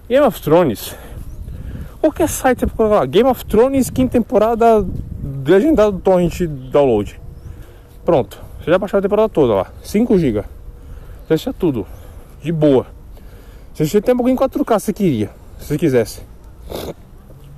[0.08, 0.96] Game of Thrones.
[2.00, 3.04] Qualquer site você lá.
[3.04, 4.84] Game of Thrones, quinta temporada,
[5.46, 6.40] legendado do torrent
[6.72, 7.20] download.
[8.04, 8.40] Pronto.
[8.58, 9.72] Você já baixou a temporada toda lá.
[9.82, 10.42] 5 GB.
[11.28, 11.86] Você tudo.
[12.42, 12.86] De boa.
[13.74, 15.30] Você assistia até um pouquinho em 4K se queria.
[15.58, 16.22] Se quisesse.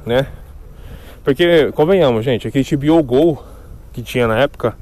[0.05, 0.27] Né?
[1.23, 3.45] Porque, convenhamos, gente, aquele HBO Go
[3.93, 4.75] que tinha na época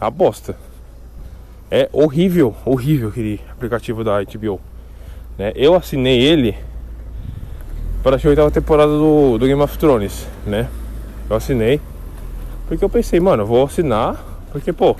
[0.00, 0.56] a bosta.
[1.70, 4.60] É horrível, horrível aquele aplicativo da HBO.
[5.38, 5.52] Né?
[5.54, 6.56] Eu assinei ele
[8.02, 10.68] para a oitava temporada do, do Game of Thrones, né?
[11.28, 11.80] Eu assinei
[12.66, 14.16] porque eu pensei, mano, eu vou assinar
[14.50, 14.96] porque, pô,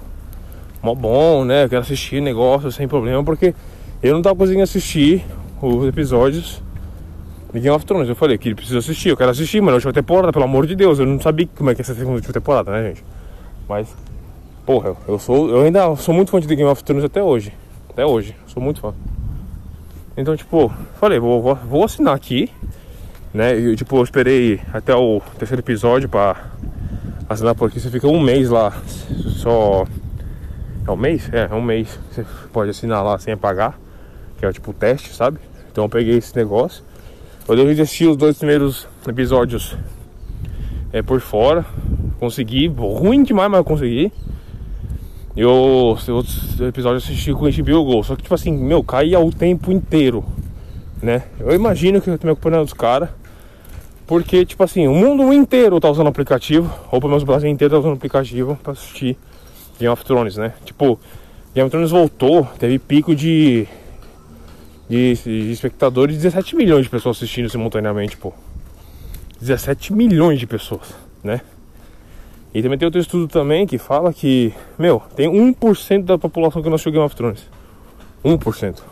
[0.83, 1.65] mó bom, né?
[1.65, 3.55] Eu quero assistir negócio sem problema porque
[4.03, 5.25] eu não tava conseguindo assistir
[5.63, 6.63] os episódios
[7.53, 8.09] de Game of Thrones.
[8.09, 10.77] Eu falei que preciso assistir, eu quero assistir, mano, a última temporada, pelo amor de
[10.77, 10.99] Deus.
[10.99, 13.05] Eu não sabia como é que é essa segunda temporada, né, gente?
[13.69, 13.95] Mas
[14.71, 15.51] Porra, eu sou.
[15.51, 17.53] Eu ainda sou muito fã de The Game of Thrones até hoje.
[17.89, 18.95] Até hoje, sou muito fã.
[20.17, 22.49] Então, tipo, falei, vou, vou, vou assinar aqui.
[23.35, 23.59] Né?
[23.59, 26.53] E, tipo, eu esperei até o terceiro episódio pra
[27.29, 28.73] assinar porque você fica um mês lá.
[29.39, 29.89] Só.
[30.87, 31.29] É um mês?
[31.33, 31.99] É, é um mês.
[32.13, 33.77] Você pode assinar lá sem pagar.
[34.39, 35.41] Que é tipo o teste, sabe?
[35.73, 36.85] Então eu peguei esse negócio.
[37.49, 39.77] Eu devo assistir os dois primeiros episódios
[40.93, 41.67] é, por fora.
[42.21, 44.13] Consegui, ruim demais, mas eu consegui
[45.41, 48.05] E os outros episódios eu assisti com o HBO Go.
[48.05, 50.23] Só que, tipo assim, meu, caía o tempo inteiro,
[51.03, 51.23] né?
[51.39, 53.09] Eu imagino que eu também acompanhando dos caras.
[54.07, 57.73] Porque, tipo assim, o mundo inteiro tá usando aplicativo, ou pelo menos o Brasil inteiro
[57.73, 59.17] tá usando aplicativo pra assistir
[59.79, 60.53] Game of Thrones, né?
[60.63, 61.01] Tipo,
[61.55, 63.67] Game of Thrones voltou, teve pico de,
[64.91, 68.35] de, de espectadores, 17 milhões de pessoas assistindo simultaneamente, pô.
[69.41, 71.41] 17 milhões de pessoas, né?
[72.53, 76.69] E também tem outro estudo também que fala que, meu, tem 1% da população que
[76.69, 77.49] não assistiu Game of Thrones.
[78.25, 78.83] 1%.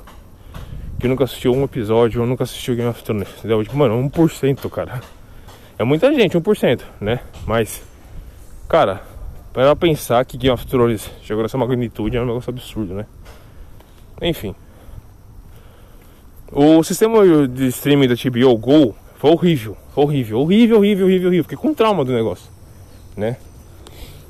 [1.00, 3.28] Que nunca assistiu um episódio ou nunca assistiu Game of Thrones.
[3.38, 3.62] Entendeu?
[3.62, 5.00] Tipo, mano, 1%, cara.
[5.78, 7.20] É muita gente, 1%, né?
[7.46, 7.82] Mas,
[8.68, 9.02] cara,
[9.52, 13.06] para pensar que Game of Thrones chegou nessa magnitude é um negócio absurdo, né?
[14.22, 14.54] Enfim.
[16.52, 19.76] O sistema de streaming da TBO Go foi horrível.
[19.94, 21.44] Horrível, horrível, horrível, horrível, horrível.
[21.44, 22.50] Fiquei com trauma do negócio,
[23.16, 23.36] né?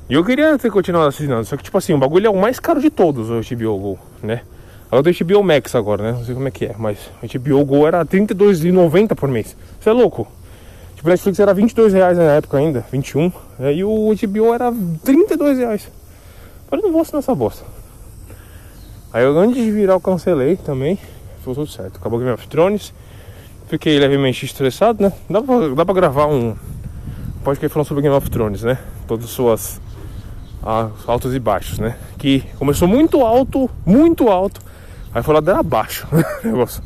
[0.09, 2.59] E eu queria ter continuado assinando, só que tipo assim, o bagulho é o mais
[2.59, 4.41] caro de todos, o HBO Go, né?
[4.91, 6.11] Agora tem HBO Max agora, né?
[6.17, 9.55] Não sei como é que é, mas o HBO Go era R$32,90 por mês.
[9.79, 10.27] Você é louco?
[10.95, 13.31] Tipo, o Netflix era 22 reais na época ainda, 21.
[13.59, 13.75] Né?
[13.75, 14.73] E o HBO era
[15.05, 15.87] 32 reais.
[16.71, 17.63] Mas eu não vou assinar essa bosta.
[19.13, 20.97] Aí eu, antes de virar, eu cancelei também.
[21.37, 21.97] Ficou tudo certo.
[21.97, 22.93] Acabou Game of Thrones.
[23.67, 25.13] Fiquei levemente estressado, né?
[25.29, 26.55] Dá pra, dá pra gravar um
[27.43, 28.79] podcast falando sobre Game of Thrones, né?
[29.07, 29.79] Todas as suas
[30.61, 31.97] altos e baixos, né?
[32.17, 34.61] Que começou muito alto, muito alto,
[35.13, 36.07] aí foi lá abaixo
[36.43, 36.83] negócio.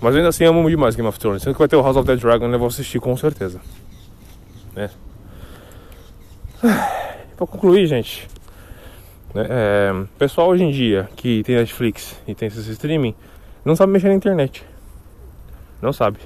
[0.00, 1.42] Mas ainda assim amo demais Game of Thrones.
[1.42, 3.60] Sendo que vai ter o House of the Dragon, eu vou assistir com certeza.
[4.74, 4.90] Né?
[7.36, 8.28] Pra concluir, gente.
[9.32, 13.14] Né, é, pessoal hoje em dia que tem Netflix e tem esses streaming,
[13.64, 14.64] não sabe mexer na internet.
[15.80, 16.18] Não sabe.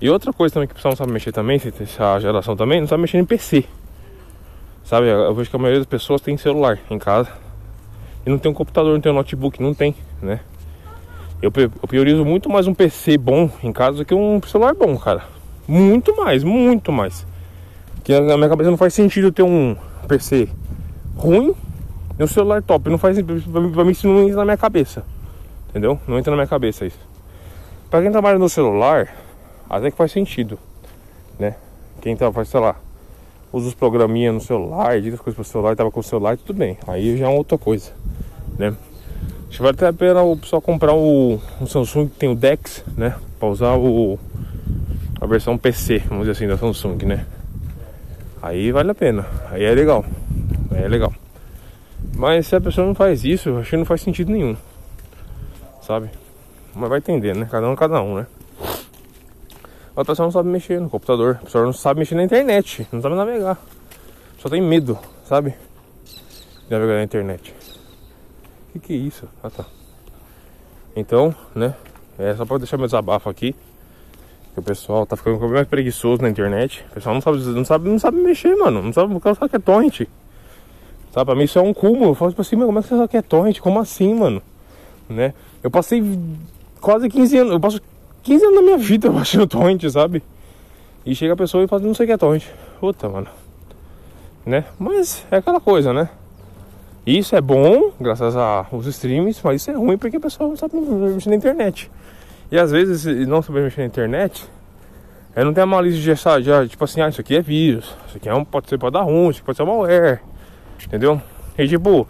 [0.00, 2.88] E outra coisa também que o pessoal não sabe mexer também, essa geração também, não
[2.88, 3.64] sabe mexer em PC.
[4.84, 7.30] Sabe, eu vejo que a maioria das pessoas tem celular em casa
[8.26, 10.40] e não tem um computador, não tem um notebook, não tem, né?
[11.40, 14.94] Eu, eu priorizo muito mais um PC bom em casa do que um celular bom,
[14.98, 15.24] cara.
[15.66, 17.26] Muito mais, muito mais.
[18.02, 19.74] Que na minha cabeça não faz sentido ter um
[20.06, 20.50] PC
[21.16, 21.54] ruim
[22.18, 22.90] e um celular top.
[22.90, 23.18] Não faz
[23.74, 25.02] pra mim isso não entra na minha cabeça.
[25.70, 25.98] Entendeu?
[26.06, 27.00] Não entra na minha cabeça isso.
[27.88, 29.14] Pra quem trabalha no celular,
[29.68, 30.58] até que faz sentido,
[31.38, 31.56] né?
[32.02, 32.76] Quem tá, faz, sei lá,
[33.54, 36.56] usa os programinhas no celular, edita as coisas pro celular, tava com o celular, tudo
[36.58, 36.76] bem.
[36.88, 37.92] Aí já é outra coisa,
[38.58, 38.74] né?
[39.48, 42.34] Acho que vale até a pena o pessoal comprar o, o Samsung que tem o
[42.34, 43.14] Dex, né?
[43.38, 44.18] Pra usar o,
[45.20, 47.24] a versão PC, vamos dizer assim, da Samsung, né?
[48.42, 50.04] Aí vale a pena, aí é legal,
[50.72, 51.14] aí é legal.
[52.16, 54.56] Mas se a pessoa não faz isso, acho que não faz sentido nenhum,
[55.80, 56.10] sabe?
[56.74, 57.46] Mas vai entender, né?
[57.48, 58.26] Cada um, cada um, né?
[59.96, 63.00] A pessoa não sabe mexer no computador, a pessoa não sabe mexer na internet, não
[63.00, 63.56] sabe navegar.
[64.38, 65.54] Só tem medo, sabe?
[66.66, 67.54] De navegar na internet.
[68.68, 69.28] O que, que é isso?
[69.42, 69.64] Ah tá.
[70.96, 71.74] Então, né?
[72.18, 73.54] É só pra deixar meu desabafo aqui.
[74.52, 76.84] Que o pessoal tá ficando mais preguiçoso na internet.
[76.90, 78.82] O pessoal não sabe, não sabe, não sabe mexer, mano.
[78.82, 80.02] Não sabe, o cara sabe que é torrent.
[81.12, 82.10] Sabe, pra mim isso é um cúmulo.
[82.10, 83.60] Eu falo tipo assim, como é que você sabe que é torrent?
[83.60, 84.42] Como assim, mano?
[85.08, 85.34] Né?
[85.62, 86.02] Eu passei
[86.80, 87.52] quase 15 anos.
[87.52, 87.80] Eu passo
[88.24, 90.22] 15 anos da minha vida baixando torrent, sabe?
[91.06, 92.44] E chega a pessoa e fala, não sei o que é torrent.
[92.80, 93.28] Puta, mano.
[94.44, 94.64] Né?
[94.78, 96.08] Mas é aquela coisa, né?
[97.06, 100.76] Isso é bom, graças aos streams, mas isso é ruim porque a pessoa não sabe
[100.76, 101.90] mexer na internet.
[102.50, 104.48] E às vezes, não saber mexer na internet,
[105.36, 107.94] é não tem a malícia de já, já, tipo assim, ah, isso aqui é vírus,
[108.08, 110.20] isso aqui é um, pode ser pode dar ruim, isso aqui pode ser malware,
[110.82, 111.20] entendeu?
[111.58, 112.08] E tipo,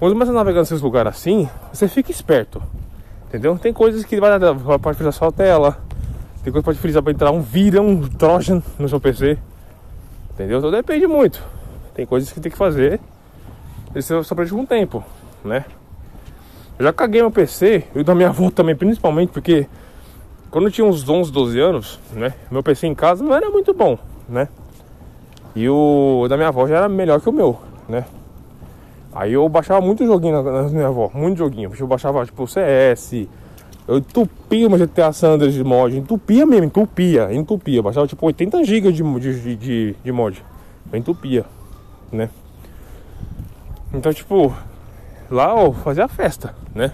[0.00, 2.60] quando você navegando nesses lugares assim, você fica esperto.
[3.32, 3.58] Entendeu?
[3.58, 4.38] Tem coisas que vai
[4.78, 5.78] pode frisar só a tela.
[6.44, 9.38] Tem coisa que pode frisar para entrar um vira, um trojan no seu PC.
[10.34, 10.58] Entendeu?
[10.58, 11.42] Então depende muito.
[11.94, 13.00] Tem coisas que tem que fazer.
[13.94, 15.02] Isso só aprende com o tempo,
[15.42, 15.64] né?
[16.78, 19.66] Eu já caguei meu PC, e da minha avó também, principalmente porque
[20.50, 22.34] quando eu tinha uns 11, 12 anos, né?
[22.50, 24.46] Meu PC em casa não era muito bom, né?
[25.56, 28.04] E o da minha avó já era melhor que o meu, né?
[29.14, 31.70] Aí eu baixava muito joguinho na, minha avó, muito joguinho.
[31.78, 33.26] Eu baixava tipo CS,
[33.86, 37.78] eu entupia uma GTA Sanders de mod, entupia mesmo, entupia, entupia.
[37.78, 40.42] Eu baixava tipo 80 GB de, de, de, de mod,
[40.90, 41.44] eu entupia,
[42.10, 42.30] né?
[43.92, 44.54] Então, tipo,
[45.30, 46.92] lá eu fazia festa, né?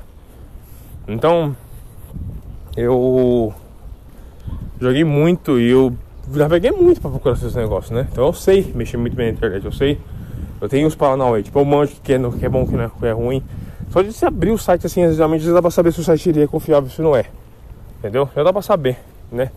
[1.06, 1.54] Então,
[2.76, 3.54] eu
[4.80, 5.92] joguei muito e eu
[6.28, 8.06] naveguei muito pra procurar esses negócios, né?
[8.10, 10.00] Então eu sei mexer muito bem na internet, eu sei
[10.60, 12.90] eu tenho uns Paranauê, tipo, eu manjo que é, que é bom, que não é,
[12.90, 13.42] que é ruim.
[13.90, 16.38] Só de você abrir o site assim, geralmente já dá pra saber se o site
[16.40, 17.26] é confiável se não é.
[17.98, 18.28] Entendeu?
[18.34, 18.96] Já dá pra saber,
[19.30, 19.50] né?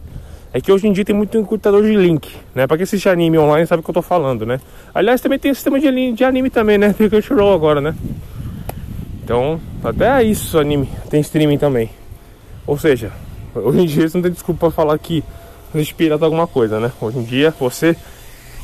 [0.54, 2.68] É que hoje em dia tem muito encurtador de link, né?
[2.68, 4.60] Pra quem assiste anime online sabe o que eu tô falando, né?
[4.94, 6.92] Aliás, também tem sistema de, de anime também, né?
[6.98, 7.96] Tem Crunchyroll agora, né?
[9.24, 11.90] Então, até isso anime tem streaming também.
[12.68, 13.14] Ou seja,
[13.56, 15.24] hoje em dia você não tem desculpa pra falar que
[15.74, 16.92] existe pirata alguma coisa, né?
[17.00, 17.96] Hoje em dia você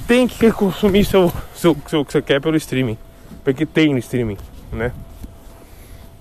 [0.07, 2.97] tem que consumir seu, seu, seu que você quer pelo streaming.
[3.43, 4.37] Porque tem no streaming,
[4.71, 4.91] né?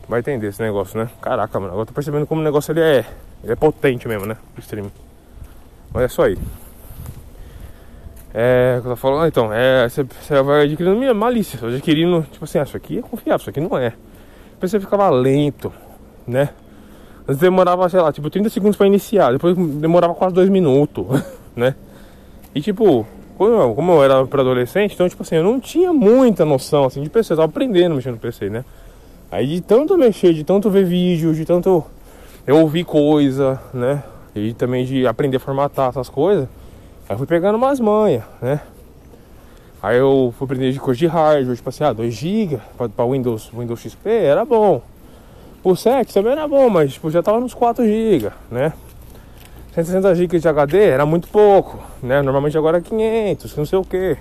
[0.09, 1.09] Vai entender esse negócio, né?
[1.21, 3.05] Caraca, mano, agora tô percebendo como o negócio ele é,
[3.43, 4.37] ele é potente mesmo, né?
[4.57, 4.93] O streaming.
[5.93, 6.39] Mas é só aí.
[8.35, 12.27] É, que eu tô falando, ah, então, é, você, você vai adquirindo minha malícia, adquirindo,
[12.31, 13.95] tipo assim, ah, isso aqui é confiável, isso aqui não é.
[14.53, 15.73] Depois você ficava lento,
[16.27, 16.51] né?
[17.27, 21.07] Antes demorava, sei lá, tipo 30 segundos para iniciar, depois demorava quase 2 minutos,
[21.57, 21.75] né?
[22.55, 23.07] E tipo,
[23.45, 27.03] eu, como eu era para adolescente, então tipo assim, eu não tinha muita noção assim
[27.03, 28.65] de PC, eu tava aprendendo mexer no PC, né?
[29.31, 31.85] Aí de tanto mexer, de tanto ver vídeo, de tanto
[32.47, 34.03] eu ouvir coisa, né?
[34.35, 36.49] E também de aprender a formatar essas coisas.
[37.09, 38.61] Aí eu fui pegando umas manhas, né?
[39.83, 42.61] Aí eu fui aprender de coisa de hardware, tipo assim, ah, 2GB
[42.97, 44.81] para Windows, Windows XP era bom.
[45.63, 48.73] O 7 também era bom, mas tipo, já tava nos 4GB, né?
[49.77, 52.21] 160 GB de HD era muito pouco, né?
[52.23, 54.17] Normalmente agora é 500, não sei o que.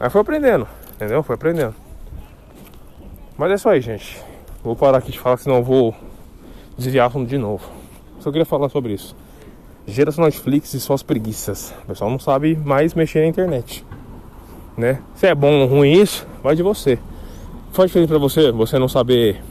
[0.00, 0.66] Aí foi aprendendo,
[0.96, 1.22] entendeu?
[1.22, 1.74] Foi aprendendo.
[3.36, 4.20] Mas é isso aí, gente.
[4.64, 5.94] Vou parar aqui de falar, senão eu vou
[6.76, 7.64] desviar de novo.
[8.18, 9.14] Só queria falar sobre isso
[9.88, 11.74] geração Netflix e suas preguiças.
[11.84, 13.84] O pessoal não sabe mais mexer na internet.
[14.76, 15.00] Né?
[15.14, 16.98] Se é bom ou ruim isso, vai de você.
[17.72, 19.42] Faz diferença pra você, você não saber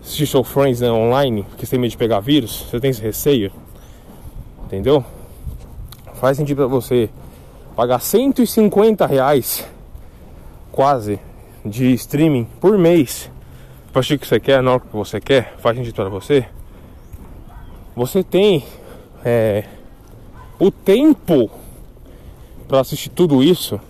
[0.00, 3.02] assistir seu Friends né, online, porque você tem medo de pegar vírus, você tem esse
[3.02, 3.52] receio.
[4.70, 5.04] Entendeu?
[6.14, 7.10] Faz sentido pra você
[7.74, 9.66] pagar 150 reais
[10.70, 11.18] quase
[11.64, 13.28] de streaming por mês
[13.92, 16.46] pra assistir o que você quer, na hora que você quer, faz sentido para você.
[17.96, 18.64] Você tem
[19.24, 19.64] é,
[20.56, 21.50] o tempo
[22.68, 23.80] para assistir tudo isso.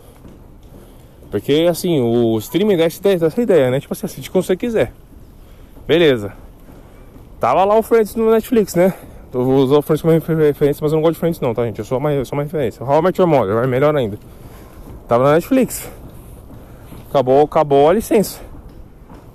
[1.31, 3.81] Porque assim, o streaming dá essa ideia, né?
[3.81, 4.95] Tipo assim, assiste como você quiser.
[5.87, 6.33] Beleza.
[7.39, 8.95] Tava lá o Friends no Netflix, né?
[9.33, 11.65] Eu vou usar o Friends como referência, mas eu não gosto de Friends não, tá,
[11.65, 11.79] gente?
[11.79, 12.85] Eu sou uma, eu sou uma referência.
[12.85, 14.19] How I Met Your Mother, vai melhor ainda.
[15.07, 15.89] Tava na Netflix.
[17.09, 18.41] Acabou, acabou a licença.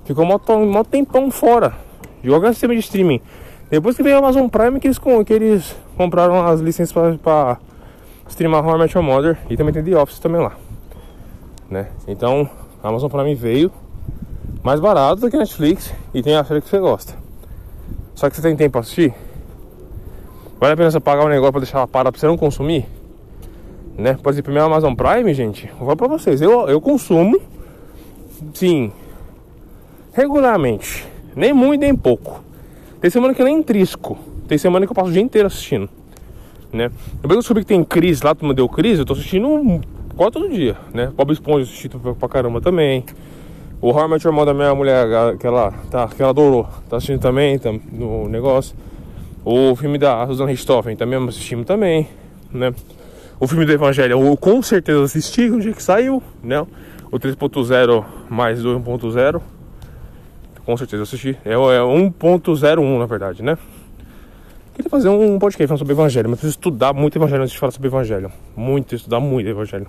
[0.04, 1.74] Ficou um tempão fora.
[2.24, 3.22] Joga sistema de streaming.
[3.70, 7.58] Depois que veio o Amazon Prime que eles, que eles compraram as licenças para
[8.28, 10.58] streamar How I Met Your Mother e também tem The Office também lá.
[11.70, 11.88] Né?
[12.08, 12.50] Então,
[12.84, 13.72] a Amazon Prime veio
[14.62, 17.14] mais barato do que a Netflix e tem a série que você gosta.
[18.14, 19.14] Só que você tem tempo para assistir?
[20.60, 22.86] Vale a pena você pagar um negócio para deixar ela parada para você não consumir?
[23.98, 24.18] Né?
[24.22, 27.40] Por exemplo, meu Amazon Prime, gente, vou falar pra vocês, eu, eu consumo,
[28.54, 28.92] sim,
[30.14, 32.44] regularmente, nem muito nem pouco.
[33.00, 34.18] Tem semana que eu nem trisco.
[34.48, 35.90] Tem semana que eu passo o dia inteiro assistindo.
[36.72, 36.90] Né?
[37.22, 39.82] Depois que eu descobri que tem crise lá, tu deu crise, eu tô assistindo
[40.16, 41.12] quase todo dia, né?
[41.16, 43.04] Bob Esponja assistindo pra caramba também.
[43.82, 46.68] O How I Met Your Mother, da minha mulher, que ela, tá, que ela adorou,
[46.90, 48.76] tá assistindo também tá, no negócio.
[49.46, 52.08] O filme da Susan Richthofen também assistimos também,
[52.52, 52.74] né?
[53.40, 56.66] O filme do Evangelho eu com certeza assisti no dia que saiu, né?
[57.12, 59.40] O 3.0 mais o 1.0
[60.66, 61.38] com certeza assisti.
[61.46, 63.56] É, é 1.01 na verdade, né?
[64.74, 67.72] Queria fazer um podcast falando sobre evangelho, mas preciso estudar muito evangelho antes de falar
[67.72, 68.32] sobre evangelho.
[68.56, 69.88] Muito, estudar muito evangelho.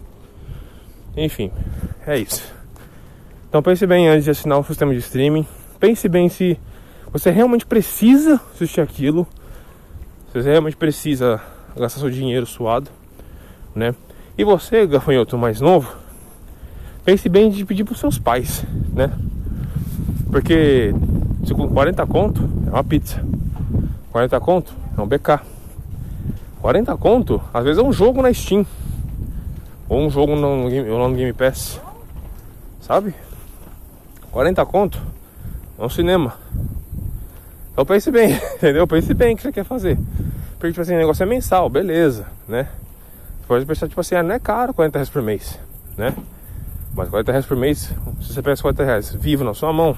[1.17, 1.51] Enfim,
[2.07, 2.45] é isso.
[3.49, 5.47] Então pense bem antes de assinar o sistema de streaming.
[5.81, 6.61] Pense bem se
[7.11, 9.27] você realmente precisa assistir aquilo.
[10.37, 11.41] Você realmente precisa
[11.75, 12.91] gastar seu dinheiro suado,
[13.75, 13.95] né?
[14.37, 15.97] E você, gafanhoto mais novo,
[17.07, 18.63] pense bem de pedir para os seus pais,
[18.93, 19.11] né?
[20.31, 20.95] Porque
[21.43, 23.25] se com 40 conto é uma pizza.
[24.13, 25.41] 40 conto é um BK.
[26.61, 28.67] 40 conto, às vezes é um jogo na Steam.
[29.89, 31.81] Ou um jogo no, no, no Game Pass.
[32.83, 33.15] Sabe?
[34.31, 35.01] 40 conto
[35.79, 36.35] é um cinema.
[37.77, 38.87] Então pense bem, entendeu?
[38.87, 39.99] Pense bem o que você quer fazer.
[40.59, 42.69] Porque, tipo assim, o negócio é mensal, beleza, né?
[43.41, 45.61] Você pode pensar, tipo assim, ah, não é caro 40 reais por mês,
[45.95, 46.15] né?
[46.95, 49.95] Mas 40 reais por mês, se você pega 40 reais vivo na sua mão,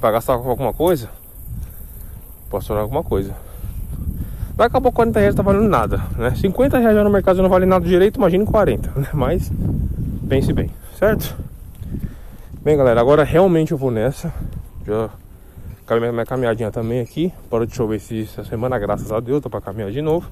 [0.00, 1.08] para gastar com alguma coisa,
[2.50, 3.32] posso tornar alguma coisa.
[4.56, 6.34] Vai acabar 40 reais, tá valendo nada, né?
[6.34, 9.08] 50 reais já no mercado já não vale nada direito, imagine 40, né?
[9.12, 9.52] Mas
[10.28, 11.32] pense bem, certo?
[12.60, 14.34] Bem, galera, agora realmente eu vou nessa.
[14.84, 15.10] Já
[15.84, 17.32] acabei minha caminhadinha também aqui.
[17.48, 20.28] Para de chover essa semana, graças a Deus, tá para caminhar de novo.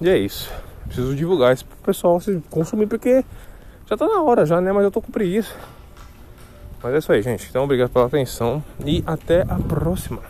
[0.00, 0.50] E é isso.
[0.86, 3.24] Preciso divulgar isso pro pessoal se consumir, porque
[3.86, 4.72] já tá na hora já, né?
[4.72, 5.52] Mas eu tô com preguiça.
[6.82, 7.46] Mas é isso aí, gente.
[7.48, 10.20] Então, obrigado pela atenção e até a próxima.